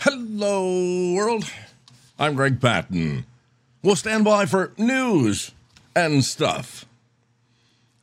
Hello, 0.00 1.12
world. 1.14 1.44
I'm 2.20 2.36
Greg 2.36 2.60
Patten. 2.60 3.26
We'll 3.82 3.96
stand 3.96 4.24
by 4.24 4.46
for 4.46 4.72
news 4.78 5.50
and 5.96 6.24
stuff. 6.24 6.86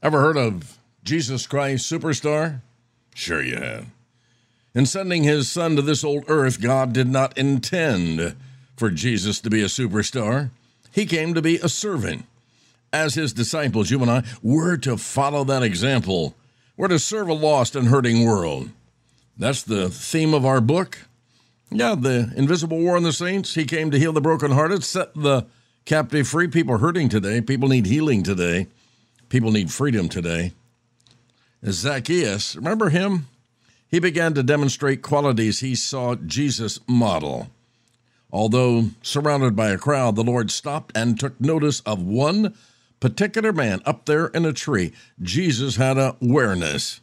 Ever 0.04 0.20
heard 0.20 0.36
of 0.36 0.78
Jesus 1.06 1.48
Christ 1.48 1.90
Superstar? 1.90 2.60
Sure 3.14 3.42
you 3.42 3.56
have. 3.56 3.86
In 4.74 4.86
sending 4.86 5.24
his 5.24 5.50
son 5.50 5.78
to 5.78 5.82
this 5.82 6.04
old 6.04 6.26
earth, 6.28 6.60
God 6.60 6.92
did 6.92 7.08
not 7.08 7.38
intend 7.38 8.36
for 8.76 8.92
Jesus 8.92 9.40
to 9.40 9.50
be 9.50 9.62
a 9.62 9.68
superstar. 9.68 10.50
He 10.92 11.06
came 11.06 11.34
to 11.34 11.42
be 11.42 11.60
a 11.60 11.70
servant. 11.70 12.26
As 12.92 13.14
his 13.14 13.32
disciples, 13.32 13.90
you 13.90 14.02
and 14.02 14.12
I, 14.12 14.24
we're 14.44 14.76
to 14.78 14.98
follow 14.98 15.46
that 15.46 15.64
example. 15.64 16.36
We're 16.76 16.90
to 16.90 17.00
serve 17.00 17.30
a 17.30 17.34
lost 17.34 17.74
and 17.74 17.88
hurting 17.88 18.26
world. 18.26 18.70
That's 19.38 19.64
the 19.64 19.90
theme 19.90 20.34
of 20.34 20.46
our 20.46 20.60
book. 20.60 20.98
Yeah, 21.72 21.96
the 21.96 22.32
invisible 22.36 22.80
war 22.80 22.96
on 22.96 23.04
the 23.04 23.12
saints. 23.14 23.56
He 23.56 23.66
came 23.66 23.92
to 23.92 24.00
heal 24.00 24.14
the 24.14 24.22
brokenhearted, 24.22 24.84
set 24.84 25.14
the 25.14 25.46
captive 25.86 26.28
free. 26.28 26.48
People 26.48 26.78
hurting 26.78 27.10
today. 27.10 27.42
People 27.42 27.70
need 27.70 27.86
healing 27.86 28.24
today. 28.24 28.68
People 29.30 29.52
need 29.52 29.72
freedom 29.72 30.08
today. 30.08 30.54
Zacchaeus, 31.66 32.56
remember 32.56 32.90
him? 32.90 33.28
He 33.88 34.00
began 34.00 34.34
to 34.34 34.44
demonstrate 34.44 35.02
qualities 35.02 35.60
he 35.60 35.76
saw 35.76 36.16
Jesus 36.16 36.80
model. 36.88 37.50
Although 38.32 38.90
surrounded 39.02 39.56
by 39.56 39.70
a 39.70 39.78
crowd, 39.78 40.16
the 40.16 40.24
Lord 40.24 40.52
stopped 40.52 40.96
and 40.96 41.20
took 41.20 41.40
notice 41.40 41.80
of 41.82 42.02
one 42.02 42.56
particular 43.00 43.54
man 43.54 43.82
up 43.86 44.06
there 44.06 44.28
in 44.28 44.46
a 44.46 44.54
tree. 44.54 44.92
Jesus 45.22 45.78
had 45.78 45.98
awareness. 45.98 47.00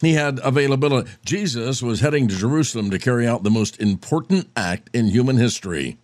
He 0.00 0.14
had 0.14 0.40
availability. 0.44 1.10
Jesus 1.24 1.82
was 1.82 2.00
heading 2.00 2.28
to 2.28 2.36
Jerusalem 2.36 2.90
to 2.90 2.98
carry 2.98 3.26
out 3.26 3.42
the 3.42 3.50
most 3.50 3.80
important 3.80 4.48
act 4.56 4.90
in 4.94 5.08
human 5.08 5.36
history 5.36 5.98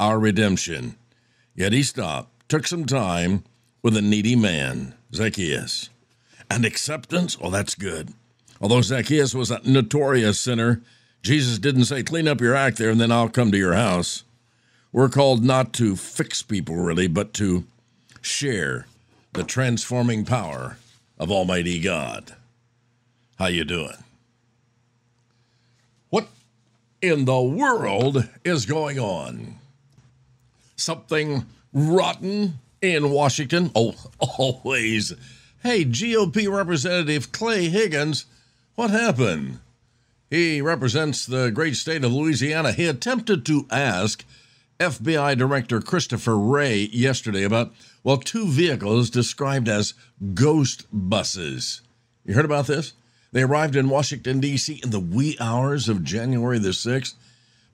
our 0.00 0.18
redemption. 0.18 0.96
Yet 1.54 1.72
he 1.72 1.82
stopped, 1.82 2.48
took 2.48 2.66
some 2.66 2.84
time 2.84 3.44
with 3.82 3.96
a 3.96 4.02
needy 4.02 4.36
man, 4.36 4.94
Zacchaeus. 5.12 5.90
And 6.50 6.64
acceptance? 6.64 7.36
Oh, 7.40 7.50
that's 7.50 7.74
good. 7.74 8.12
Although 8.60 8.80
Zacchaeus 8.80 9.34
was 9.34 9.50
a 9.50 9.60
notorious 9.64 10.40
sinner, 10.40 10.82
Jesus 11.22 11.58
didn't 11.58 11.84
say, 11.84 12.02
clean 12.02 12.28
up 12.28 12.40
your 12.40 12.54
act 12.54 12.78
there 12.78 12.90
and 12.90 13.00
then 13.00 13.12
I'll 13.12 13.28
come 13.28 13.52
to 13.52 13.58
your 13.58 13.74
house. 13.74 14.24
We're 14.92 15.08
called 15.08 15.44
not 15.44 15.72
to 15.74 15.96
fix 15.96 16.42
people, 16.42 16.76
really, 16.76 17.06
but 17.06 17.34
to 17.34 17.64
share 18.20 18.86
the 19.32 19.44
transforming 19.44 20.24
power 20.24 20.78
of 21.18 21.30
Almighty 21.30 21.80
God. 21.80 22.34
How 23.38 23.46
you 23.46 23.64
doing? 23.64 23.94
What 26.10 26.26
in 27.00 27.24
the 27.24 27.40
world 27.40 28.28
is 28.44 28.66
going 28.66 28.98
on? 28.98 29.54
Something 30.74 31.46
rotten 31.72 32.58
in 32.82 33.10
Washington? 33.10 33.70
Oh, 33.76 33.94
always. 34.18 35.12
Hey, 35.62 35.84
GOP 35.84 36.52
Representative 36.52 37.30
Clay 37.30 37.68
Higgins, 37.68 38.26
what 38.74 38.90
happened? 38.90 39.60
He 40.30 40.60
represents 40.60 41.24
the 41.24 41.50
great 41.50 41.76
state 41.76 42.04
of 42.04 42.12
Louisiana. 42.12 42.72
He 42.72 42.86
attempted 42.86 43.46
to 43.46 43.68
ask 43.70 44.24
FBI 44.80 45.38
Director 45.38 45.80
Christopher 45.80 46.36
Wray 46.36 46.88
yesterday 46.92 47.44
about, 47.44 47.72
well, 48.02 48.16
two 48.16 48.48
vehicles 48.48 49.10
described 49.10 49.68
as 49.68 49.94
ghost 50.34 50.86
buses. 50.92 51.82
You 52.24 52.34
heard 52.34 52.44
about 52.44 52.66
this? 52.66 52.94
They 53.32 53.42
arrived 53.42 53.76
in 53.76 53.88
Washington, 53.90 54.40
D.C. 54.40 54.80
in 54.82 54.90
the 54.90 55.00
wee 55.00 55.36
hours 55.38 55.88
of 55.88 56.04
January 56.04 56.58
the 56.58 56.70
6th. 56.70 57.14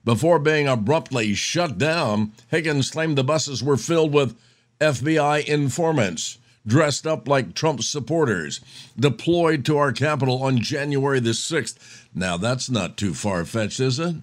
Before 0.03 0.37
being 0.37 0.67
abruptly 0.67 1.33
shut 1.33 1.77
down, 1.77 2.33
Higgins 2.49 2.91
claimed 2.91 3.17
the 3.17 3.23
buses 3.23 3.63
were 3.63 3.77
filled 3.77 4.13
with 4.13 4.37
FBI 4.79 5.45
informants 5.45 6.37
dressed 6.67 7.05
up 7.05 7.27
like 7.27 7.53
Trump 7.53 7.83
supporters, 7.83 8.59
deployed 8.99 9.65
to 9.65 9.77
our 9.77 9.91
capital 9.91 10.43
on 10.43 10.59
January 10.59 11.19
the 11.19 11.31
6th. 11.31 11.77
Now, 12.13 12.37
that's 12.37 12.69
not 12.69 12.97
too 12.97 13.13
far 13.13 13.45
fetched, 13.45 13.79
is 13.79 13.99
it? 13.99 14.15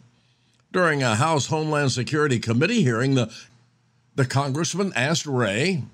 During 0.73 1.03
a 1.03 1.17
House 1.17 1.47
Homeland 1.47 1.93
Security 1.93 2.39
Committee 2.39 2.83
hearing, 2.83 3.15
the, 3.15 3.33
the 4.15 4.25
congressman 4.25 4.93
asked 4.97 5.27
Wray 5.27 5.85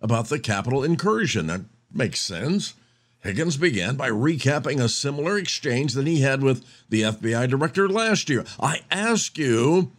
about 0.00 0.28
the 0.28 0.38
Capitol 0.38 0.84
incursion. 0.84 1.48
That 1.48 1.62
makes 1.92 2.20
sense. 2.20 2.74
Higgins 3.22 3.58
began 3.58 3.96
by 3.96 4.08
recapping 4.08 4.80
a 4.80 4.88
similar 4.88 5.36
exchange 5.36 5.92
that 5.92 6.06
he 6.06 6.22
had 6.22 6.42
with 6.42 6.64
the 6.88 7.02
FBI 7.02 7.48
director 7.48 7.88
last 7.88 8.30
year. 8.30 8.44
I 8.58 8.80
ask 8.90 9.36
you, 9.36 9.92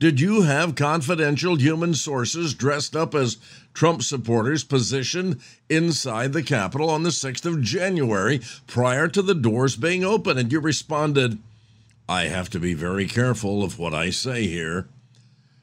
did 0.00 0.20
you 0.20 0.42
have 0.42 0.74
confidential 0.74 1.56
human 1.56 1.94
sources 1.94 2.54
dressed 2.54 2.96
up 2.96 3.14
as 3.14 3.36
Trump 3.74 4.02
supporters 4.02 4.64
positioned 4.64 5.40
inside 5.68 6.32
the 6.32 6.42
Capitol 6.42 6.88
on 6.88 7.02
the 7.02 7.10
6th 7.10 7.44
of 7.44 7.62
January 7.62 8.40
prior 8.66 9.06
to 9.06 9.22
the 9.22 9.34
doors 9.34 9.76
being 9.76 10.02
open? 10.02 10.38
And 10.38 10.50
you 10.50 10.58
responded, 10.58 11.38
I 12.08 12.24
have 12.24 12.48
to 12.50 12.58
be 12.58 12.74
very 12.74 13.06
careful 13.06 13.62
of 13.62 13.78
what 13.78 13.94
I 13.94 14.10
say 14.10 14.46
here. 14.46 14.88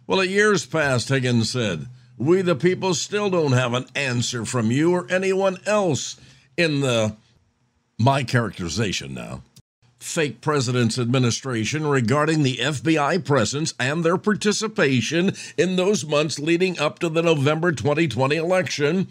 Well, 0.05 0.21
a 0.21 0.25
year's 0.25 0.65
passed, 0.65 1.09
Higgins 1.09 1.49
said. 1.49 1.87
We, 2.17 2.41
the 2.41 2.55
people, 2.55 2.93
still 2.93 3.29
don't 3.29 3.53
have 3.53 3.73
an 3.73 3.87
answer 3.95 4.45
from 4.45 4.71
you 4.71 4.91
or 4.91 5.11
anyone 5.11 5.57
else 5.65 6.15
in 6.59 6.81
the 6.81 7.15
my 7.97 8.21
characterization 8.21 9.13
now 9.13 9.41
fake 9.97 10.41
president's 10.41 10.99
administration 10.99 11.85
regarding 11.87 12.43
the 12.43 12.57
FBI 12.57 13.23
presence 13.23 13.73
and 13.79 14.03
their 14.03 14.17
participation 14.17 15.33
in 15.57 15.75
those 15.75 16.05
months 16.05 16.39
leading 16.39 16.77
up 16.79 16.99
to 16.99 17.09
the 17.09 17.21
November 17.21 17.71
2020 17.71 18.35
election 18.35 19.07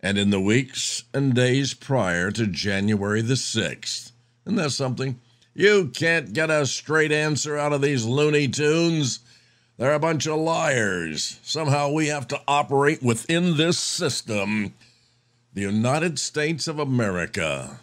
and 0.00 0.18
in 0.18 0.30
the 0.30 0.40
weeks 0.40 1.04
and 1.12 1.34
days 1.34 1.74
prior 1.74 2.30
to 2.30 2.46
January 2.46 3.20
the 3.20 3.34
6th. 3.34 4.12
Isn't 4.46 4.56
that 4.56 4.70
something? 4.70 5.20
You 5.54 5.90
can't 5.94 6.32
get 6.32 6.50
a 6.50 6.64
straight 6.64 7.12
answer 7.12 7.58
out 7.58 7.74
of 7.74 7.82
these 7.82 8.06
Looney 8.06 8.48
Tunes. 8.48 9.20
They're 9.76 9.94
a 9.94 9.98
bunch 9.98 10.26
of 10.26 10.38
liars. 10.38 11.38
Somehow 11.42 11.90
we 11.90 12.06
have 12.06 12.28
to 12.28 12.40
operate 12.48 13.02
within 13.02 13.58
this 13.58 13.78
system 13.78 14.74
the 15.52 15.62
United 15.62 16.18
States 16.18 16.68
of 16.68 16.78
America. 16.78 17.80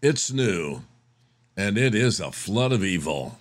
It's 0.00 0.32
new, 0.32 0.82
and 1.56 1.78
it 1.78 1.94
is 1.94 2.18
a 2.18 2.32
flood 2.32 2.72
of 2.72 2.84
evil. 2.84 3.38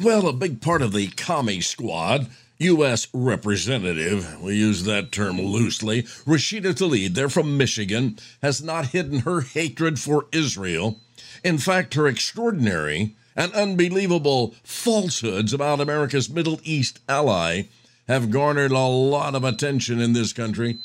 Well, 0.00 0.26
a 0.26 0.32
big 0.32 0.62
part 0.62 0.80
of 0.80 0.92
the 0.92 1.08
commie 1.08 1.60
squad, 1.60 2.28
U.S. 2.58 3.08
Representative, 3.12 4.40
we 4.40 4.56
use 4.56 4.84
that 4.84 5.12
term 5.12 5.38
loosely, 5.38 6.04
Rashida 6.24 6.72
Tlaib, 6.72 7.12
they're 7.12 7.28
from 7.28 7.58
Michigan, 7.58 8.18
has 8.40 8.62
not 8.62 8.88
hidden 8.88 9.20
her 9.20 9.42
hatred 9.42 10.00
for 10.00 10.26
Israel. 10.32 11.00
In 11.44 11.58
fact, 11.58 11.92
her 11.94 12.06
extraordinary 12.06 13.14
and 13.34 13.52
unbelievable 13.52 14.54
falsehoods 14.62 15.52
about 15.52 15.80
America's 15.80 16.30
Middle 16.30 16.60
East 16.64 16.98
ally 17.10 17.64
have 18.08 18.30
garnered 18.30 18.70
a 18.70 18.78
lot 18.78 19.34
of 19.34 19.44
attention 19.44 20.00
in 20.00 20.14
this 20.14 20.32
country 20.32 20.78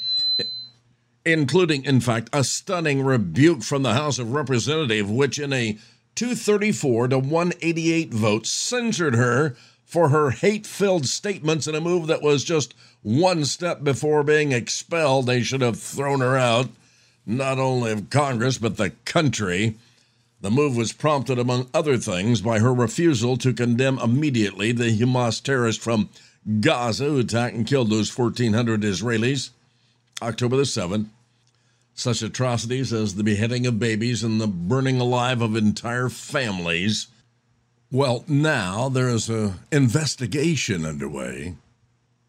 including, 1.26 1.86
in 1.86 2.02
fact, 2.02 2.30
a 2.34 2.44
stunning 2.44 3.04
rebuke 3.04 3.64
from 3.64 3.84
the 3.84 3.94
House 3.94 4.20
of 4.20 4.34
Representatives, 4.34 5.09
which 5.09 5.40
in 5.40 5.54
a 5.54 5.78
234 6.16 7.09
to 7.09 7.20
188 7.20 8.14
vote 8.14 8.46
censored 8.46 9.16
her 9.16 9.56
for 9.86 10.10
her 10.10 10.31
hate 10.31 10.66
filled 10.66 11.06
statements 11.06 11.68
in 11.68 11.76
a 11.76 11.81
move 11.81 12.08
that 12.08 12.22
was 12.22 12.44
just 12.44 12.74
one 13.04 13.44
step 13.46 13.84
before 13.84 14.24
being 14.24 14.52
expelled. 14.52 15.26
They 15.26 15.44
should 15.44 15.62
have 15.62 15.80
thrown 15.80 16.22
her 16.22 16.38
out, 16.38 16.70
not 17.26 17.60
only 17.60 17.92
of 17.92 18.10
Congress, 18.10 18.58
but 18.58 18.78
the 18.78 18.92
country. 19.06 19.76
The 20.42 20.50
move 20.50 20.76
was 20.76 20.94
prompted, 20.94 21.38
among 21.38 21.70
other 21.74 21.98
things, 21.98 22.42
by 22.42 22.60
her 22.60 22.74
refusal 22.74 23.38
to 23.38 23.54
condemn 23.54 24.00
immediately 24.00 24.72
the 24.72 24.98
Hamas 24.98 25.42
terrorist 25.42 25.81
from 25.81 26.10
Gaza 26.62 27.06
who 27.06 27.19
attacked 27.19 27.56
and 27.56 27.68
killed 27.68 27.90
those 27.90 28.18
1,400 28.18 28.81
Israelis. 28.81 29.51
October 30.22 30.57
the 30.57 30.63
7th, 30.63 31.07
such 31.94 32.22
atrocities 32.22 32.94
as 32.94 33.16
the 33.16 33.24
beheading 33.24 33.66
of 33.68 33.80
babies 33.80 34.24
and 34.24 34.40
the 34.40 34.48
burning 34.48 35.00
alive 35.00 35.42
of 35.42 35.56
entire 35.56 36.10
families. 36.10 37.08
Well, 37.92 38.24
now 38.28 38.90
there 38.90 39.10
is 39.10 39.30
an 39.30 39.56
investigation 39.72 40.86
underway. 40.86 41.56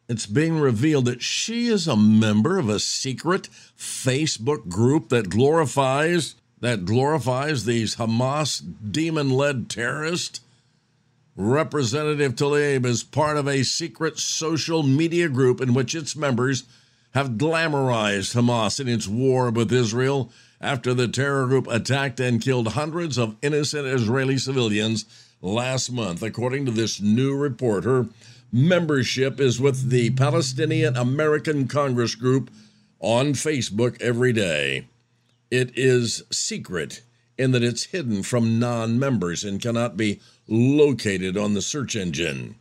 It's 0.09 0.27
being 0.27 0.59
revealed 0.59 1.05
that 1.07 1.23
she 1.23 1.69
is 1.69 1.87
a 1.87 1.97
member 1.97 2.59
of 2.59 2.69
a 2.69 2.81
secret 2.81 3.49
Facebook 3.79 4.69
group 4.69 5.09
that 5.09 5.31
glorifies 5.31 6.35
that 6.61 6.85
glorifies 6.85 7.65
these 7.65 7.97
Hamas 7.97 8.63
demon-led 8.93 9.69
terrorists. 9.69 10.41
Representative 11.35 12.37
Tlaib 12.37 12.87
is 12.87 13.03
part 13.03 13.37
of 13.37 13.49
a 13.49 13.65
secret 13.65 14.19
social 14.19 14.85
media 14.85 15.29
group 15.29 15.61
in 15.61 15.75
which 15.75 15.95
its 15.95 16.15
members 16.15 16.63
have 17.13 17.33
glamorized 17.33 18.35
Hamas 18.35 18.81
in 18.81 18.89
its 18.89 19.07
war 19.07 19.51
with 19.51 19.73
Israel 19.73 20.31
after 20.61 20.95
the 20.95 21.09
terror 21.09 21.47
group 21.47 21.67
attacked 21.69 22.21
and 22.21 22.41
killed 22.41 22.69
hundreds 22.69 23.19
of 23.19 23.37
innocent 23.43 23.87
Israeli 23.87 24.39
civilians 24.39 25.05
last 25.41 25.91
month. 25.91 26.23
According 26.23 26.67
to 26.67 26.71
this 26.71 27.01
new 27.01 27.37
report, 27.37 27.85
her 27.85 28.09
membership 28.53 29.41
is 29.41 29.61
with 29.61 29.91
the 29.91 30.11
Palestinian 30.11 30.97
American 30.97 31.67
Congress 31.67 32.15
Group 32.15 32.51
on 33.01 33.33
Facebook 33.33 34.01
every 34.01 34.33
day. 34.33 34.87
It 35.51 35.77
is 35.77 36.23
secret 36.31 37.03
in 37.37 37.51
that 37.51 37.65
it's 37.65 37.85
hidden 37.85 38.23
from 38.23 38.59
non 38.59 38.99
members 38.99 39.43
and 39.45 39.61
cannot 39.61 39.97
be 39.97 40.21
located 40.47 41.37
on 41.37 41.55
the 41.55 41.63
search 41.63 41.97
engine. 41.97 42.55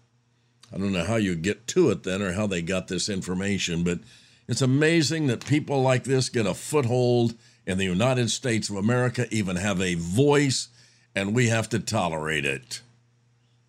I 0.74 0.78
don't 0.78 0.94
know 0.94 1.04
how 1.04 1.18
you 1.18 1.36
get 1.36 1.68
to 1.68 1.90
it 1.90 2.04
then 2.04 2.22
or 2.22 2.34
how 2.34 2.48
they 2.48 2.62
got 2.62 2.88
this 2.88 3.10
information, 3.10 3.84
but 3.84 4.00
it's 4.48 4.62
amazing 4.62 5.28
that 5.28 5.46
people 5.46 5.82
like 5.82 6.04
this 6.04 6.30
get 6.30 6.46
a 6.46 6.54
foothold 6.54 7.36
in 7.66 7.78
the 7.78 7.86
United 7.86 8.30
States 8.30 8.70
of 8.70 8.76
America, 8.76 9.28
even 9.32 9.56
have 9.56 9.82
a 9.82 9.96
voice, 9.96 10.70
and 11.16 11.34
we 11.34 11.48
have 11.48 11.70
to 11.70 11.80
tolerate 11.80 12.46
it. 12.46 12.82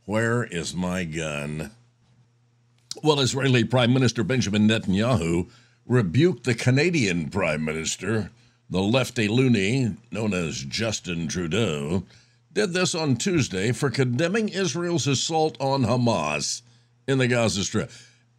Where 0.05 0.45
is 0.45 0.75
my 0.75 1.05
gun? 1.05 1.71
Well, 3.03 3.21
Israeli 3.21 3.65
Prime 3.65 3.93
Minister 3.93 4.25
Benjamin 4.25 4.69
Netanyahu 4.69 5.49
rebuked 5.87 6.45
the 6.45 6.55
Canadian 6.55 7.31
Prime 7.31 7.65
Minister, 7.65 8.31
the 8.69 8.83
lefty 8.83 9.29
loony 9.29 9.97
known 10.11 10.35
as 10.35 10.65
Justin 10.65 11.29
Trudeau, 11.29 12.05
did 12.53 12.73
this 12.73 12.95
on 12.95 13.17
Tuesday 13.17 13.73
for 13.73 13.91
condemning 13.91 14.49
Israel's 14.49 15.07
assault 15.07 15.57
on 15.61 15.85
Hamas 15.85 16.63
in 17.07 17.19
the 17.19 17.29
Gaza 17.29 17.65
Strip. 17.65 17.91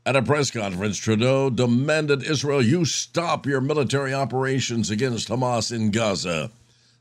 At 0.05 0.17
a 0.17 0.21
press 0.21 0.51
conference, 0.51 0.97
Trudeau 0.97 1.49
demanded 1.49 2.23
Israel, 2.23 2.61
you 2.61 2.83
stop 2.83 3.45
your 3.45 3.61
military 3.61 4.13
operations 4.13 4.89
against 4.89 5.29
Hamas 5.29 5.71
in 5.73 5.91
Gaza, 5.91 6.51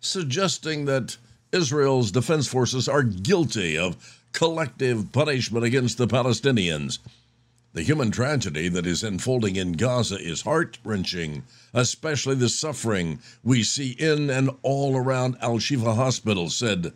suggesting 0.00 0.84
that 0.84 1.16
Israel's 1.50 2.12
defense 2.12 2.46
forces 2.46 2.88
are 2.88 3.02
guilty 3.02 3.76
of 3.76 3.96
collective 4.32 5.10
punishment 5.10 5.64
against 5.64 5.99
the 5.99 6.06
Palestinians. 6.06 7.00
The 7.72 7.82
human 7.82 8.12
tragedy 8.12 8.69
that 8.69 8.87
is 8.87 9.02
unfolding 9.02 9.56
in 9.56 9.72
Gaza 9.72 10.19
is 10.20 10.43
heart 10.43 10.78
wrenching, 10.84 11.43
especially 11.75 12.37
the 12.37 12.48
suffering 12.48 13.19
we 13.43 13.64
see 13.64 13.96
in 13.98 14.31
and 14.31 14.48
all 14.62 14.96
around 14.96 15.38
Al 15.40 15.58
Shifa 15.58 15.96
Hospital, 15.96 16.50
said 16.50 16.93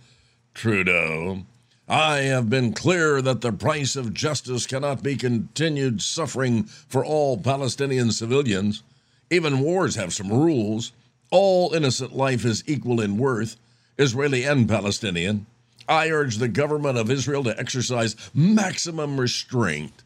Trudeau. 0.55 1.45
I 1.89 2.19
have 2.19 2.51
been 2.51 2.73
clear 2.73 3.23
that 3.23 3.41
the 3.41 3.53
price 3.53 3.97
of 3.97 4.15
justice 4.15 4.67
cannot 4.67 5.03
be 5.03 5.17
continued 5.17 6.03
suffering 6.03 6.65
for 6.65 7.05
all 7.05 7.39
Palestinian 7.39 8.11
civilians. 8.11 8.83
Even 9.31 9.61
wars 9.61 9.95
have 9.95 10.13
some 10.13 10.33
rules. 10.33 10.93
All 11.31 11.73
innocent 11.75 12.17
life 12.17 12.45
is 12.45 12.65
equal 12.67 13.01
in 13.01 13.19
worth, 13.19 13.57
Israeli 13.99 14.45
and 14.45 14.69
Palestinian. 14.69 15.47
I 15.89 16.11
urge 16.11 16.39
the 16.39 16.49
government 16.49 16.99
of 16.99 17.11
Israel 17.11 17.45
to 17.45 17.59
exercise 17.59 18.17
maximum 18.35 19.21
restraint 19.21 20.03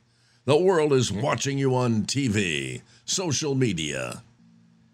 the 0.47 0.57
world 0.57 0.93
is 0.95 1.13
watching 1.13 1.59
you 1.59 1.75
on 1.77 2.05
TV, 2.05 2.81
social 3.05 3.55
media. 3.55 4.23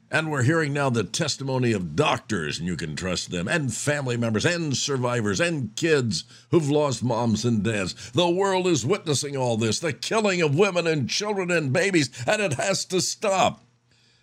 And 0.08 0.30
we're 0.30 0.44
hearing 0.44 0.72
now 0.72 0.88
the 0.88 1.02
testimony 1.02 1.72
of 1.72 1.96
doctors, 1.96 2.58
and 2.58 2.68
you 2.68 2.76
can 2.76 2.94
trust 2.94 3.30
them, 3.32 3.48
and 3.48 3.74
family 3.74 4.16
members, 4.16 4.44
and 4.44 4.76
survivors, 4.76 5.40
and 5.40 5.74
kids 5.74 6.24
who've 6.50 6.70
lost 6.70 7.02
moms 7.02 7.44
and 7.44 7.64
dads. 7.64 8.12
The 8.12 8.28
world 8.28 8.68
is 8.68 8.86
witnessing 8.86 9.36
all 9.36 9.56
this 9.56 9.80
the 9.80 9.92
killing 9.92 10.40
of 10.42 10.56
women 10.56 10.86
and 10.86 11.10
children 11.10 11.50
and 11.50 11.72
babies, 11.72 12.10
and 12.24 12.40
it 12.40 12.52
has 12.54 12.84
to 12.86 13.00
stop. 13.00 13.64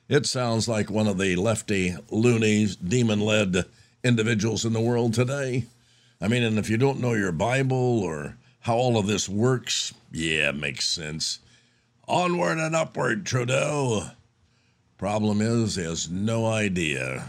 It 0.08 0.26
sounds 0.26 0.70
like 0.70 0.90
one 0.90 1.08
of 1.08 1.18
the 1.18 1.36
lefty, 1.36 1.96
loony, 2.10 2.68
demon 2.82 3.20
led 3.20 3.66
individuals 4.04 4.64
in 4.64 4.72
the 4.72 4.82
world 4.82 5.14
today. 5.14 5.66
I 6.22 6.30
mean, 6.30 6.44
and 6.44 6.58
if 6.58 6.70
you 6.70 6.78
don't 6.78 7.02
know 7.02 7.14
your 7.14 7.34
Bible 7.34 8.00
or 8.02 8.38
how 8.62 8.76
all 8.76 8.98
of 8.98 9.08
this 9.08 9.28
works, 9.28 9.94
yeah, 10.12 10.52
makes 10.52 10.88
sense. 10.88 11.40
Onward 12.08 12.58
and 12.58 12.74
upward, 12.74 13.26
Trudeau. 13.26 14.12
Problem 15.04 15.42
is, 15.42 15.76
he 15.76 15.84
has 15.84 16.10
no 16.10 16.46
idea. 16.46 17.26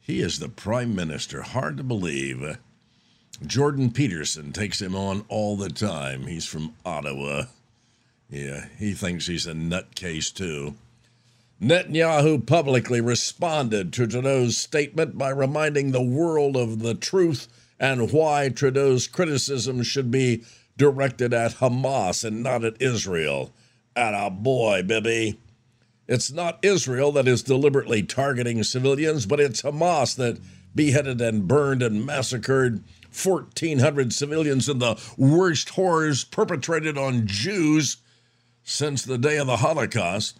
He 0.00 0.20
is 0.20 0.38
the 0.38 0.48
Prime 0.48 0.94
Minister. 0.94 1.42
Hard 1.42 1.78
to 1.78 1.82
believe. 1.82 2.58
Jordan 3.44 3.90
Peterson 3.90 4.52
takes 4.52 4.80
him 4.80 4.94
on 4.94 5.24
all 5.26 5.56
the 5.56 5.68
time. 5.68 6.28
He's 6.28 6.46
from 6.46 6.76
Ottawa. 6.84 7.46
Yeah, 8.30 8.66
he 8.78 8.92
thinks 8.92 9.26
he's 9.26 9.48
a 9.48 9.52
nutcase, 9.52 10.32
too. 10.32 10.76
Netanyahu 11.60 12.46
publicly 12.46 13.00
responded 13.00 13.92
to 13.94 14.06
Trudeau's 14.06 14.56
statement 14.56 15.18
by 15.18 15.30
reminding 15.30 15.90
the 15.90 16.00
world 16.00 16.56
of 16.56 16.78
the 16.78 16.94
truth 16.94 17.48
and 17.80 18.12
why 18.12 18.48
Trudeau's 18.48 19.08
criticism 19.08 19.82
should 19.82 20.12
be 20.12 20.44
directed 20.76 21.34
at 21.34 21.54
Hamas 21.54 22.22
and 22.22 22.44
not 22.44 22.62
at 22.62 22.80
Israel. 22.80 23.52
At 23.96 24.14
a 24.14 24.30
boy, 24.30 24.84
Bibi. 24.84 25.40
It's 26.08 26.30
not 26.30 26.64
Israel 26.64 27.10
that 27.12 27.26
is 27.26 27.42
deliberately 27.42 28.02
targeting 28.02 28.62
civilians, 28.62 29.26
but 29.26 29.40
it's 29.40 29.62
Hamas 29.62 30.16
that 30.16 30.38
beheaded 30.74 31.20
and 31.20 31.48
burned 31.48 31.82
and 31.82 32.06
massacred 32.06 32.84
1,400 33.10 34.12
civilians 34.12 34.68
in 34.68 34.78
the 34.78 35.00
worst 35.16 35.70
horrors 35.70 36.22
perpetrated 36.24 36.98
on 36.98 37.26
Jews 37.26 37.96
since 38.62 39.02
the 39.02 39.18
day 39.18 39.38
of 39.38 39.46
the 39.46 39.58
Holocaust. 39.58 40.38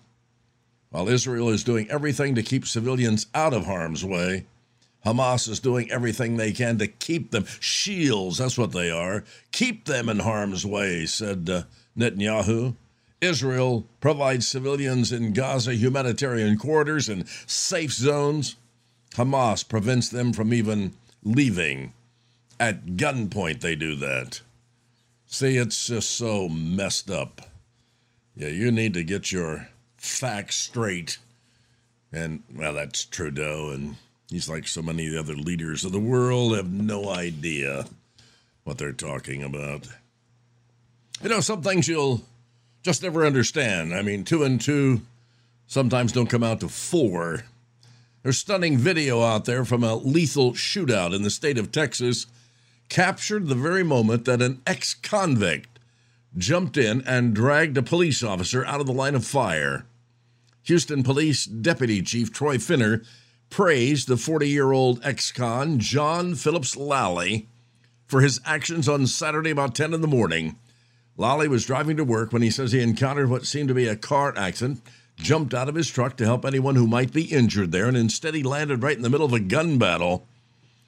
While 0.91 1.09
Israel 1.09 1.49
is 1.49 1.65
doing 1.65 1.91
everything 1.91 2.35
to 2.37 2.43
keep 2.43 2.67
civilians 2.67 3.27
out 3.35 3.53
of 3.53 3.67
harm's 3.67 4.05
way, 4.05 4.47
Hamas 5.05 5.49
is 5.49 5.61
doing 5.61 5.91
everything 5.91 6.37
they 6.37 6.53
can 6.53 6.79
to 6.79 6.87
keep 6.87 7.31
them 7.31 7.47
shields. 7.61 8.39
That's 8.39 8.59
what 8.59 8.73
they 8.73 8.91
are. 8.91 9.25
Keep 9.53 9.87
them 9.87 10.09
in 10.09 10.21
harm's 10.21 10.67
way, 10.67 11.07
said 11.07 11.49
uh, 11.49 11.63
Netanyahu. 11.97 12.75
Israel 13.21 13.87
provides 14.01 14.47
civilians 14.47 15.13
in 15.13 15.33
Gaza 15.33 15.75
humanitarian 15.75 16.59
quarters 16.59 17.09
and 17.09 17.29
safe 17.47 17.93
zones. 17.93 18.57
Hamas 19.15 19.67
prevents 19.67 20.09
them 20.09 20.33
from 20.33 20.53
even 20.53 20.95
leaving. 21.25 21.93
At 22.61 22.87
gunpoint, 22.97 23.61
they 23.61 23.75
do 23.75 23.97
that. 23.97 24.41
See, 25.27 25.57
it's 25.57 25.87
just 25.87 26.11
so 26.11 26.49
messed 26.49 27.11
up. 27.11 27.41
Yeah, 28.37 28.49
you 28.49 28.71
need 28.71 28.95
to 28.95 29.03
get 29.03 29.33
your 29.33 29.69
facts 29.97 30.57
straight. 30.57 31.19
And, 32.13 32.43
well, 32.55 32.75
that's 32.75 33.05
Trudeau 33.05 33.71
and 33.71 33.97
He's 34.29 34.49
like 34.49 34.67
so 34.67 34.83
many 34.83 35.17
other 35.17 35.35
leaders 35.35 35.85
of 35.85 35.93
the 35.93 36.01
world, 36.01 36.57
have 36.57 36.71
no 36.71 37.09
idea 37.11 37.87
what 38.65 38.79
they're 38.79 38.93
talking 38.93 39.43
about. 39.43 39.87
You 41.23 41.29
know, 41.29 41.41
some 41.41 41.63
things 41.63 41.87
you'll 41.87 42.23
just 42.86 43.02
never 43.02 43.26
understand. 43.26 43.93
I 43.93 44.00
mean, 44.00 44.22
two 44.22 44.44
and 44.44 44.60
two 44.60 45.00
sometimes 45.66 46.12
don't 46.12 46.31
come 46.31 46.44
out 46.44 46.60
to 46.60 46.69
four. 46.69 47.43
There's 48.22 48.38
stunning 48.38 48.78
video 48.78 49.22
out 49.22 49.44
there 49.44 49.64
from 49.64 49.82
a 49.82 49.96
lethal 49.96 50.52
shootout 50.52 51.12
in 51.12 51.22
the 51.22 51.31
state 51.31 51.58
of 51.58 51.72
Texas, 51.72 52.26
captured 52.88 53.48
the 53.48 53.56
very 53.56 53.82
moment 53.82 54.24
that 54.26 54.40
an 54.40 54.62
ex 54.69 54.94
convict 54.94 55.81
jumped 56.38 56.76
in 56.76 57.02
and 57.02 57.34
dragged 57.34 57.76
a 57.76 57.82
police 57.82 58.22
officer 58.22 58.64
out 58.64 58.78
of 58.78 58.86
the 58.86 58.93
line 58.93 59.16
of 59.16 59.26
fire. 59.26 59.84
Houston 60.62 61.02
Police 61.02 61.44
Deputy 61.44 62.02
Chief 62.02 62.32
Troy 62.32 62.56
Finner 62.56 63.02
praised 63.50 64.06
the 64.06 64.16
40 64.16 64.48
year 64.48 64.70
old 64.70 65.05
ex 65.05 65.32
con, 65.32 65.81
John 65.81 66.36
Phillips 66.36 66.76
Lally, 66.76 67.48
for 68.06 68.20
his 68.20 68.40
actions 68.44 68.88
on 68.88 69.08
Saturday 69.08 69.50
about 69.50 69.74
10 69.74 69.93
in 69.93 70.02
the 70.02 70.06
morning. 70.06 70.56
Lally 71.17 71.49
was 71.49 71.65
driving 71.65 71.96
to 71.96 72.05
work 72.05 72.32
when 72.32 72.43
he 72.43 72.51
says 72.51 72.73
he 72.73 72.81
encountered 72.81 73.31
what 73.31 73.46
seemed 73.46 73.69
to 73.69 73.75
be 73.75 73.87
a 73.87 73.96
car 73.96 74.35
accident, 74.37 74.82
jumped 75.17 75.55
out 75.55 75.69
of 75.69 75.75
his 75.75 75.89
truck 75.89 76.17
to 76.17 76.27
help 76.27 76.44
anyone 76.44 76.77
who 76.77 76.87
might 76.87 77.13
be 77.13 77.25
injured 77.25 77.73
there, 77.73 77.87
and 77.87 77.96
instead 77.96 78.35
he 78.35 78.43
landed 78.43 78.82
right 78.82 78.96
in 78.96 79.03
the 79.03 79.11
middle 79.11 79.27
of 79.27 79.32
a 79.32 79.41
gun 79.41 79.79
battle. 79.79 80.27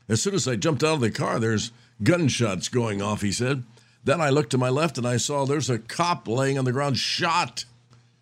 As 0.08 0.22
soon 0.22 0.34
as 0.34 0.46
I 0.46 0.56
jumped 0.56 0.84
out 0.84 0.94
of 0.94 1.00
the 1.00 1.10
car, 1.10 1.38
there's 1.38 1.72
gunshots 2.02 2.68
going 2.68 3.00
off, 3.00 3.22
he 3.22 3.32
said. 3.32 3.64
Then 4.04 4.20
I 4.20 4.30
looked 4.30 4.50
to 4.50 4.58
my 4.58 4.68
left 4.68 4.96
and 4.96 5.06
I 5.06 5.16
saw 5.16 5.44
there's 5.44 5.70
a 5.70 5.78
cop 5.78 6.28
laying 6.28 6.58
on 6.58 6.64
the 6.64 6.72
ground 6.72 6.96
shot. 6.98 7.64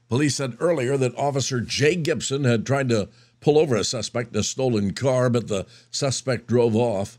Police 0.09 0.37
said 0.37 0.57
earlier 0.61 0.97
that 0.97 1.17
Officer 1.17 1.61
Jay 1.61 1.97
Gibson 1.97 2.45
had 2.45 2.65
tried 2.65 2.89
to 2.89 3.09
pull 3.41 3.59
over 3.59 3.77
a 3.77 3.85
suspect 3.85 4.33
in 4.33 4.41
a 4.41 4.43
stolen 4.43 4.95
car, 4.95 5.29
but 5.29 5.49
the 5.49 5.67
suspect 5.91 6.47
drove 6.47 6.75
off. 6.75 7.19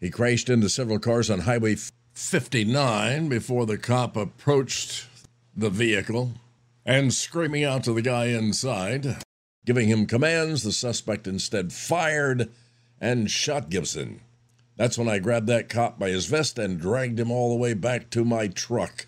He 0.00 0.10
crashed 0.10 0.50
into 0.50 0.68
several 0.68 0.98
cars 0.98 1.30
on 1.30 1.40
Highway 1.40 1.76
59 2.14 3.28
before 3.28 3.66
the 3.66 3.76
cop 3.76 4.16
approached 4.16 5.08
the 5.56 5.68
vehicle 5.68 6.34
and 6.86 7.12
screaming 7.12 7.64
out 7.64 7.82
to 7.84 7.92
the 7.92 8.02
guy 8.02 8.26
inside, 8.26 9.16
giving 9.66 9.88
him 9.88 10.06
commands. 10.06 10.62
The 10.62 10.70
suspect 10.70 11.26
instead 11.26 11.72
fired 11.72 12.50
and 13.00 13.28
shot 13.28 13.68
Gibson. 13.68 14.20
That's 14.76 14.96
when 14.96 15.08
I 15.08 15.18
grabbed 15.18 15.48
that 15.48 15.68
cop 15.68 15.98
by 15.98 16.10
his 16.10 16.26
vest 16.26 16.56
and 16.56 16.80
dragged 16.80 17.18
him 17.18 17.32
all 17.32 17.50
the 17.50 17.60
way 17.60 17.74
back 17.74 18.10
to 18.10 18.24
my 18.24 18.46
truck. 18.46 19.06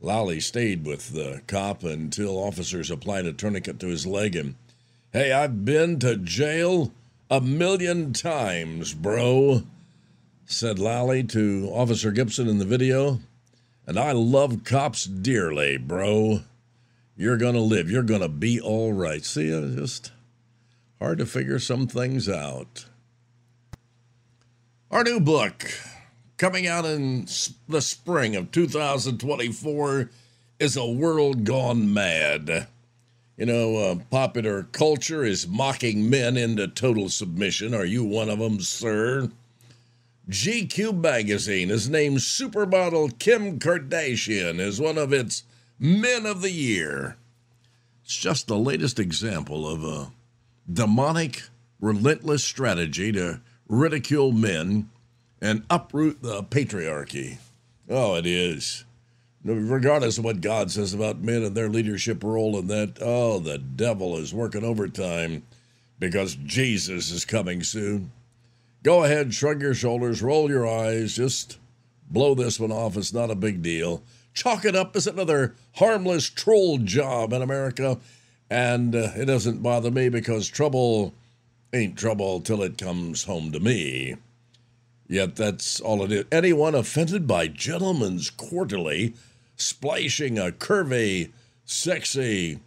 Lally 0.00 0.38
stayed 0.38 0.86
with 0.86 1.12
the 1.12 1.42
cop 1.48 1.82
until 1.82 2.38
officers 2.38 2.88
applied 2.88 3.26
a 3.26 3.32
tourniquet 3.32 3.80
to 3.80 3.88
his 3.88 4.06
leg 4.06 4.36
and 4.36 4.54
Hey, 5.12 5.32
I've 5.32 5.64
been 5.64 5.98
to 6.00 6.16
jail 6.16 6.92
a 7.30 7.40
million 7.40 8.12
times, 8.12 8.94
bro. 8.94 9.62
Said 10.46 10.78
Lally 10.78 11.24
to 11.24 11.70
Officer 11.72 12.10
Gibson 12.10 12.48
in 12.48 12.58
the 12.58 12.64
video. 12.64 13.20
And 13.86 13.98
I 13.98 14.12
love 14.12 14.64
cops 14.64 15.04
dearly, 15.04 15.76
bro. 15.76 16.40
You're 17.16 17.36
going 17.36 17.54
to 17.54 17.60
live. 17.60 17.90
You're 17.90 18.02
going 18.02 18.22
to 18.22 18.28
be 18.28 18.60
all 18.60 18.92
right. 18.92 19.24
See, 19.24 19.48
it's 19.48 19.76
just 19.76 20.12
hard 20.98 21.18
to 21.18 21.26
figure 21.26 21.58
some 21.58 21.86
things 21.86 22.28
out. 22.28 22.86
Our 24.90 25.04
new 25.04 25.20
book, 25.20 25.70
coming 26.36 26.66
out 26.66 26.84
in 26.84 27.26
the 27.68 27.82
spring 27.82 28.36
of 28.36 28.50
2024, 28.52 30.10
is 30.58 30.76
A 30.76 30.86
World 30.86 31.44
Gone 31.44 31.92
Mad. 31.92 32.68
You 33.36 33.46
know, 33.46 33.76
uh, 33.76 33.96
popular 34.10 34.62
culture 34.62 35.24
is 35.24 35.48
mocking 35.48 36.08
men 36.08 36.36
into 36.36 36.68
total 36.68 37.08
submission. 37.08 37.74
Are 37.74 37.84
you 37.84 38.04
one 38.04 38.30
of 38.30 38.38
them, 38.38 38.60
sir? 38.60 39.30
GQ 40.28 41.00
magazine 41.00 41.68
has 41.68 41.88
named 41.88 42.18
supermodel 42.18 43.18
Kim 43.18 43.58
Kardashian 43.58 44.58
as 44.58 44.80
one 44.80 44.96
of 44.96 45.12
its 45.12 45.44
Men 45.78 46.24
of 46.24 46.40
the 46.40 46.50
Year. 46.50 47.16
It's 48.04 48.16
just 48.16 48.46
the 48.46 48.56
latest 48.56 48.98
example 48.98 49.68
of 49.68 49.84
a 49.84 50.12
demonic, 50.72 51.42
relentless 51.80 52.42
strategy 52.42 53.12
to 53.12 53.40
ridicule 53.68 54.32
men 54.32 54.88
and 55.42 55.64
uproot 55.68 56.22
the 56.22 56.42
patriarchy. 56.42 57.38
Oh, 57.88 58.14
it 58.14 58.24
is. 58.24 58.84
Regardless 59.44 60.16
of 60.16 60.24
what 60.24 60.40
God 60.40 60.70
says 60.70 60.94
about 60.94 61.20
men 61.20 61.42
and 61.42 61.54
their 61.54 61.68
leadership 61.68 62.24
role 62.24 62.58
in 62.58 62.68
that, 62.68 62.96
oh, 63.02 63.40
the 63.40 63.58
devil 63.58 64.16
is 64.16 64.32
working 64.32 64.64
overtime 64.64 65.42
because 65.98 66.34
Jesus 66.36 67.10
is 67.10 67.26
coming 67.26 67.62
soon. 67.62 68.10
Go 68.84 69.02
ahead, 69.02 69.32
shrug 69.32 69.62
your 69.62 69.72
shoulders, 69.72 70.22
roll 70.22 70.50
your 70.50 70.68
eyes, 70.68 71.16
just 71.16 71.58
blow 72.10 72.34
this 72.34 72.60
one 72.60 72.70
off. 72.70 72.98
It's 72.98 73.14
not 73.14 73.30
a 73.30 73.34
big 73.34 73.62
deal. 73.62 74.02
Chalk 74.34 74.66
it 74.66 74.76
up 74.76 74.94
as 74.94 75.06
another 75.06 75.54
harmless 75.76 76.28
troll 76.28 76.76
job 76.76 77.32
in 77.32 77.40
America. 77.40 77.98
And 78.50 78.94
uh, 78.94 79.08
it 79.16 79.24
doesn't 79.24 79.62
bother 79.62 79.90
me 79.90 80.10
because 80.10 80.48
trouble 80.48 81.14
ain't 81.72 81.96
trouble 81.96 82.40
till 82.40 82.62
it 82.62 82.76
comes 82.76 83.24
home 83.24 83.52
to 83.52 83.58
me. 83.58 84.16
Yet 85.08 85.34
that's 85.34 85.80
all 85.80 86.04
it 86.04 86.12
is. 86.12 86.24
Anyone 86.30 86.74
offended 86.74 87.26
by 87.26 87.48
Gentleman's 87.48 88.28
Quarterly 88.28 89.14
splashing 89.56 90.38
a 90.38 90.52
curvy, 90.52 91.30
sexy 91.64 92.60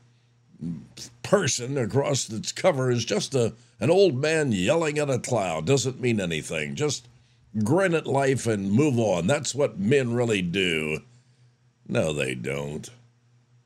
person 1.22 1.78
across 1.78 2.28
its 2.30 2.52
cover 2.52 2.90
is 2.90 3.06
just 3.06 3.36
a 3.36 3.54
an 3.80 3.90
old 3.92 4.20
man 4.20 4.52
yelling 4.52 4.98
at 4.98 5.10
a 5.10 5.20
cloud 5.20 5.66
doesn't 5.66 6.02
mean 6.02 6.20
anything. 6.20 6.76
Just 6.76 7.08
grin 7.64 7.94
at 7.94 8.08
life 8.08 8.48
and 8.48 8.72
move 8.72 8.98
on. 9.00 9.28
That's 9.28 9.54
what 9.54 9.80
men 9.80 10.14
really 10.14 10.42
do. 10.42 11.02
No, 11.88 12.14
they 12.14 12.36
don't. 12.36 12.90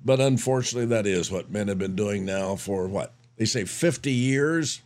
But 0.04 0.20
unfortunately, 0.20 0.88
that 0.88 1.08
is 1.08 1.32
what 1.32 1.52
men 1.52 1.68
have 1.68 1.78
been 1.78 1.96
doing 1.96 2.26
now 2.26 2.56
for 2.56 2.88
what? 2.88 3.14
They 3.38 3.46
say 3.46 3.66
50 3.66 4.12
years? 4.12 4.82